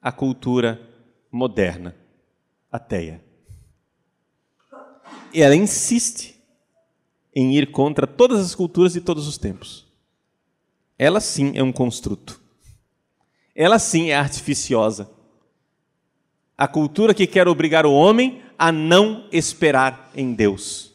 A 0.00 0.12
cultura 0.12 0.89
moderna, 1.30 1.94
ateia. 2.70 3.22
E 5.32 5.42
ela 5.42 5.54
insiste 5.54 6.40
em 7.34 7.54
ir 7.56 7.70
contra 7.70 8.06
todas 8.06 8.40
as 8.40 8.54
culturas 8.54 8.92
de 8.92 9.00
todos 9.00 9.28
os 9.28 9.38
tempos. 9.38 9.86
Ela 10.98 11.20
sim 11.20 11.52
é 11.54 11.62
um 11.62 11.72
construto. 11.72 12.40
Ela 13.54 13.78
sim 13.78 14.10
é 14.10 14.16
artificiosa. 14.16 15.10
A 16.56 16.68
cultura 16.68 17.14
que 17.14 17.26
quer 17.26 17.48
obrigar 17.48 17.86
o 17.86 17.92
homem 17.92 18.42
a 18.58 18.70
não 18.70 19.26
esperar 19.32 20.10
em 20.14 20.34
Deus. 20.34 20.92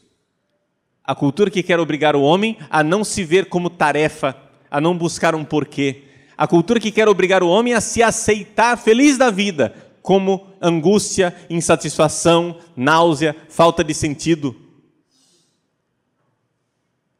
A 1.02 1.14
cultura 1.14 1.50
que 1.50 1.62
quer 1.62 1.80
obrigar 1.80 2.14
o 2.14 2.22
homem 2.22 2.56
a 2.70 2.82
não 2.82 3.02
se 3.02 3.24
ver 3.24 3.46
como 3.46 3.70
tarefa, 3.70 4.36
a 4.70 4.80
não 4.80 4.96
buscar 4.96 5.34
um 5.34 5.44
porquê. 5.44 6.04
A 6.36 6.46
cultura 6.46 6.78
que 6.78 6.92
quer 6.92 7.08
obrigar 7.08 7.42
o 7.42 7.48
homem 7.48 7.74
a 7.74 7.80
se 7.80 8.02
aceitar 8.02 8.76
feliz 8.76 9.16
da 9.16 9.30
vida, 9.30 9.74
como 10.06 10.46
angústia, 10.62 11.34
insatisfação, 11.50 12.60
náusea, 12.76 13.34
falta 13.48 13.82
de 13.82 13.92
sentido. 13.92 14.54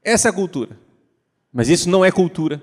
Essa 0.04 0.28
é 0.28 0.30
a 0.30 0.32
cultura. 0.32 0.78
Mas 1.52 1.68
isso 1.68 1.90
não 1.90 2.04
é 2.04 2.12
cultura. 2.12 2.62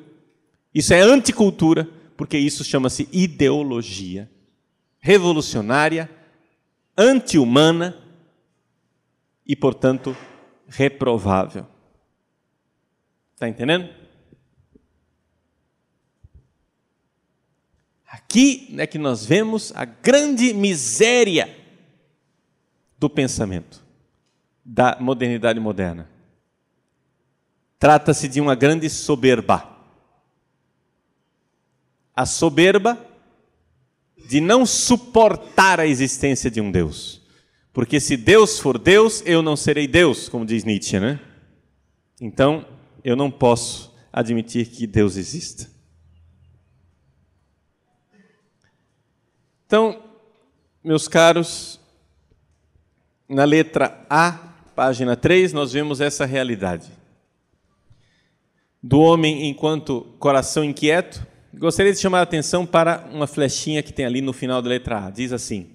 Isso 0.74 0.94
é 0.94 1.02
anticultura, 1.02 1.90
porque 2.16 2.38
isso 2.38 2.64
chama-se 2.64 3.10
ideologia 3.12 4.32
revolucionária, 5.02 6.10
anti-humana 6.98 8.02
e, 9.46 9.58
portanto, 9.58 10.16
reprovável. 10.70 11.68
Está 13.34 13.50
entendendo? 13.50 13.90
Aqui 18.14 18.72
é 18.78 18.86
que 18.86 19.00
nós 19.00 19.26
vemos 19.26 19.74
a 19.76 19.86
grande 19.86 20.54
miséria 20.54 21.50
do 23.00 23.10
pensamento 23.10 23.84
da 24.64 24.96
modernidade 25.00 25.60
moderna. 25.60 26.08
Trata-se 27.80 28.28
de 28.28 28.40
uma 28.40 28.54
grande 28.54 28.88
soberba. 28.88 29.68
A 32.16 32.24
soberba 32.28 33.04
de 34.30 34.40
não 34.40 34.64
suportar 34.64 35.80
a 35.80 35.88
existência 35.88 36.52
de 36.52 36.62
um 36.62 36.72
Deus. 36.72 37.20
Porque 37.74 38.00
se 38.00 38.16
Deus 38.16 38.60
for 38.60 38.78
Deus, 38.78 39.24
eu 39.26 39.42
não 39.42 39.56
serei 39.56 39.88
Deus, 39.88 40.30
como 40.30 40.46
diz 40.46 40.64
Nietzsche, 40.64 41.00
né? 41.00 41.20
Então, 42.22 42.64
eu 43.04 43.16
não 43.16 43.32
posso 43.32 43.92
admitir 44.14 44.68
que 44.68 44.86
Deus 44.86 45.16
exista. 45.16 45.74
Então, 49.74 50.04
meus 50.84 51.08
caros, 51.08 51.80
na 53.28 53.46
letra 53.46 54.06
A, 54.10 54.32
página 54.76 55.16
3, 55.16 55.54
nós 55.54 55.72
vemos 55.72 56.02
essa 56.02 56.26
realidade. 56.26 56.92
Do 58.82 59.00
homem 59.00 59.48
enquanto 59.48 60.02
coração 60.20 60.64
inquieto, 60.64 61.26
Gostaria 61.56 61.94
de 61.94 62.00
chamar 62.00 62.20
a 62.20 62.24
atenção 62.24 62.66
para 62.66 63.08
uma 63.12 63.28
flechinha 63.28 63.84
que 63.84 63.94
tem 63.94 64.06
ali 64.06 64.22
no 64.22 64.34
final 64.34 64.60
da 64.60 64.70
letra 64.70 65.06
A. 65.06 65.12
Diz 65.12 65.32
assim: 65.32 65.70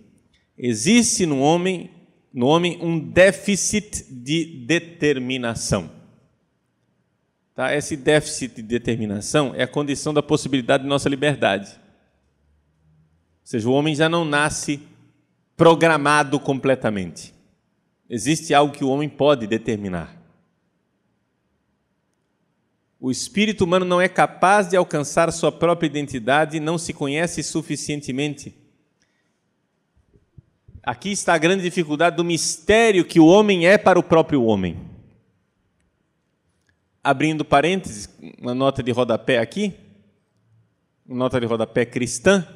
Existe 0.57 1.25
no 1.25 1.39
homem, 1.39 1.89
no 2.35 2.47
homem 2.47 2.79
um 2.83 2.99
déficit 2.99 4.05
de 4.11 4.45
determinação. 4.67 5.89
Tá? 7.55 7.75
Esse 7.75 7.97
déficit 7.97 8.57
de 8.57 8.63
determinação 8.63 9.55
é 9.55 9.63
a 9.63 9.69
condição 9.69 10.13
da 10.13 10.23
possibilidade 10.23 10.83
de 10.83 10.89
nossa 10.89 11.09
liberdade. 11.09 11.71
Ou 11.71 13.47
seja, 13.47 13.69
o 13.69 13.73
homem 13.73 13.95
já 13.95 14.09
não 14.09 14.25
nasce 14.25 14.83
programado 15.59 16.39
completamente. 16.39 17.35
Existe 18.09 18.55
algo 18.55 18.73
que 18.73 18.85
o 18.85 18.89
homem 18.89 19.09
pode 19.09 19.45
determinar. 19.45 20.17
O 23.01 23.11
espírito 23.11 23.65
humano 23.65 23.85
não 23.85 24.01
é 24.01 24.09
capaz 24.09 24.69
de 24.69 24.77
alcançar 24.77 25.33
sua 25.33 25.51
própria 25.51 25.89
identidade 25.89 26.57
e 26.57 26.61
não 26.61 26.79
se 26.79 26.93
conhece 26.93 27.43
suficientemente. 27.43 28.55
Aqui 30.81 31.11
está 31.11 31.35
a 31.35 31.39
grande 31.39 31.65
dificuldade 31.65 32.17
do 32.17 32.25
mistério 32.25 33.05
que 33.05 33.19
o 33.19 33.27
homem 33.27 33.67
é 33.67 33.77
para 33.77 33.99
o 33.99 34.03
próprio 34.03 34.45
homem. 34.45 34.79
Abrindo 37.03 37.45
parênteses, 37.45 38.09
uma 38.41 38.55
nota 38.55 38.81
de 38.81 38.93
rodapé 38.93 39.39
aqui, 39.39 39.75
uma 41.05 41.19
nota 41.19 41.41
de 41.41 41.47
rodapé 41.47 41.85
cristã. 41.85 42.47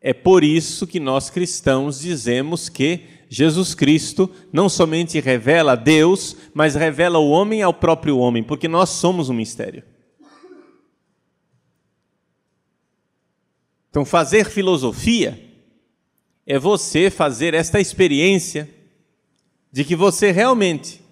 É 0.00 0.12
por 0.12 0.44
isso 0.44 0.86
que 0.86 1.00
nós 1.00 1.28
cristãos 1.28 2.00
dizemos 2.00 2.68
que 2.68 3.02
Jesus 3.28 3.74
Cristo 3.74 4.30
não 4.52 4.68
somente 4.68 5.20
revela 5.20 5.76
Deus, 5.76 6.36
mas 6.54 6.74
revela 6.74 7.18
o 7.18 7.30
homem 7.30 7.62
ao 7.62 7.74
próprio 7.74 8.18
homem, 8.18 8.42
porque 8.42 8.68
nós 8.68 8.90
somos 8.90 9.28
um 9.28 9.34
mistério. 9.34 9.82
Então, 13.90 14.04
fazer 14.04 14.48
filosofia 14.48 15.42
é 16.46 16.58
você 16.58 17.10
fazer 17.10 17.52
esta 17.52 17.80
experiência 17.80 18.68
de 19.70 19.84
que 19.84 19.96
você 19.96 20.30
realmente 20.30 21.02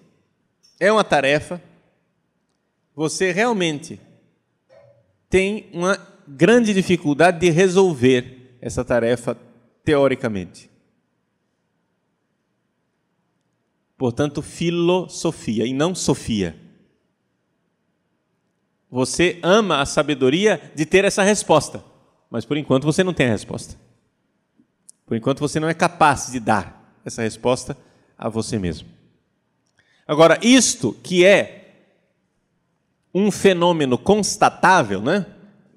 é 0.79 0.91
uma 0.91 1.03
tarefa, 1.03 1.61
você 2.95 3.31
realmente 3.31 3.99
tem 5.29 5.69
uma 5.73 5.99
grande 6.27 6.73
dificuldade 6.73 7.39
de 7.39 7.49
resolver 7.49 8.36
essa 8.61 8.83
tarefa 8.83 9.37
teoricamente. 9.83 10.69
Portanto, 13.97 14.41
filosofia 14.41 15.65
e 15.65 15.73
não 15.73 15.95
sofia. 15.95 16.55
Você 18.89 19.39
ama 19.41 19.81
a 19.81 19.85
sabedoria 19.85 20.71
de 20.75 20.85
ter 20.85 21.03
essa 21.03 21.23
resposta, 21.23 21.83
mas 22.29 22.45
por 22.45 22.57
enquanto 22.57 22.83
você 22.83 23.03
não 23.03 23.13
tem 23.13 23.27
a 23.27 23.31
resposta. 23.31 23.75
Por 25.05 25.17
enquanto 25.17 25.39
você 25.39 25.59
não 25.59 25.67
é 25.67 25.73
capaz 25.73 26.31
de 26.31 26.39
dar 26.39 26.99
essa 27.03 27.21
resposta 27.21 27.77
a 28.17 28.29
você 28.29 28.59
mesmo. 28.59 28.87
Agora, 30.07 30.39
isto 30.41 30.93
que 31.03 31.25
é 31.25 31.85
um 33.13 33.31
fenômeno 33.31 33.97
constatável, 33.97 35.01
né? 35.01 35.25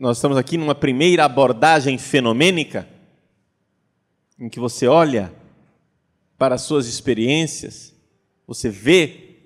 Nós 0.01 0.17
estamos 0.17 0.39
aqui 0.39 0.57
numa 0.57 0.75
primeira 0.75 1.27
abordagem 1.27 1.99
fenomênica, 1.99 2.89
em 4.39 4.49
que 4.49 4.59
você 4.59 4.87
olha 4.87 5.31
para 6.39 6.55
as 6.55 6.63
suas 6.63 6.87
experiências 6.87 7.95
você 8.47 8.71
vê 8.71 9.37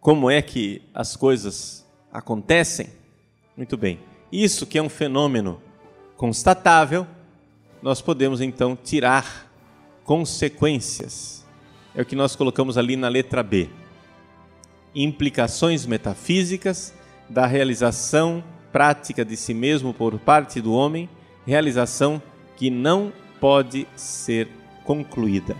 como 0.00 0.30
é 0.30 0.40
que 0.40 0.80
as 0.94 1.14
coisas 1.14 1.86
acontecem? 2.10 2.88
Muito 3.54 3.76
bem. 3.76 4.00
Isso 4.32 4.66
que 4.66 4.78
é 4.78 4.82
um 4.82 4.88
fenômeno 4.88 5.62
constatável, 6.16 7.06
nós 7.82 8.00
podemos 8.00 8.40
então 8.40 8.74
tirar 8.74 9.52
consequências. 10.04 11.46
É 11.94 12.00
o 12.00 12.06
que 12.06 12.16
nós 12.16 12.34
colocamos 12.34 12.78
ali 12.78 12.96
na 12.96 13.08
letra 13.08 13.42
B. 13.42 13.68
Implicações 14.94 15.84
metafísicas 15.84 16.94
da 17.28 17.46
realização 17.46 18.42
prática 18.72 19.24
de 19.24 19.36
si 19.36 19.52
mesmo 19.52 19.92
por 19.92 20.18
parte 20.18 20.60
do 20.60 20.72
homem, 20.72 21.08
realização 21.46 22.22
que 22.56 22.70
não 22.70 23.12
pode 23.40 23.86
ser 23.96 24.48
concluída. 24.84 25.56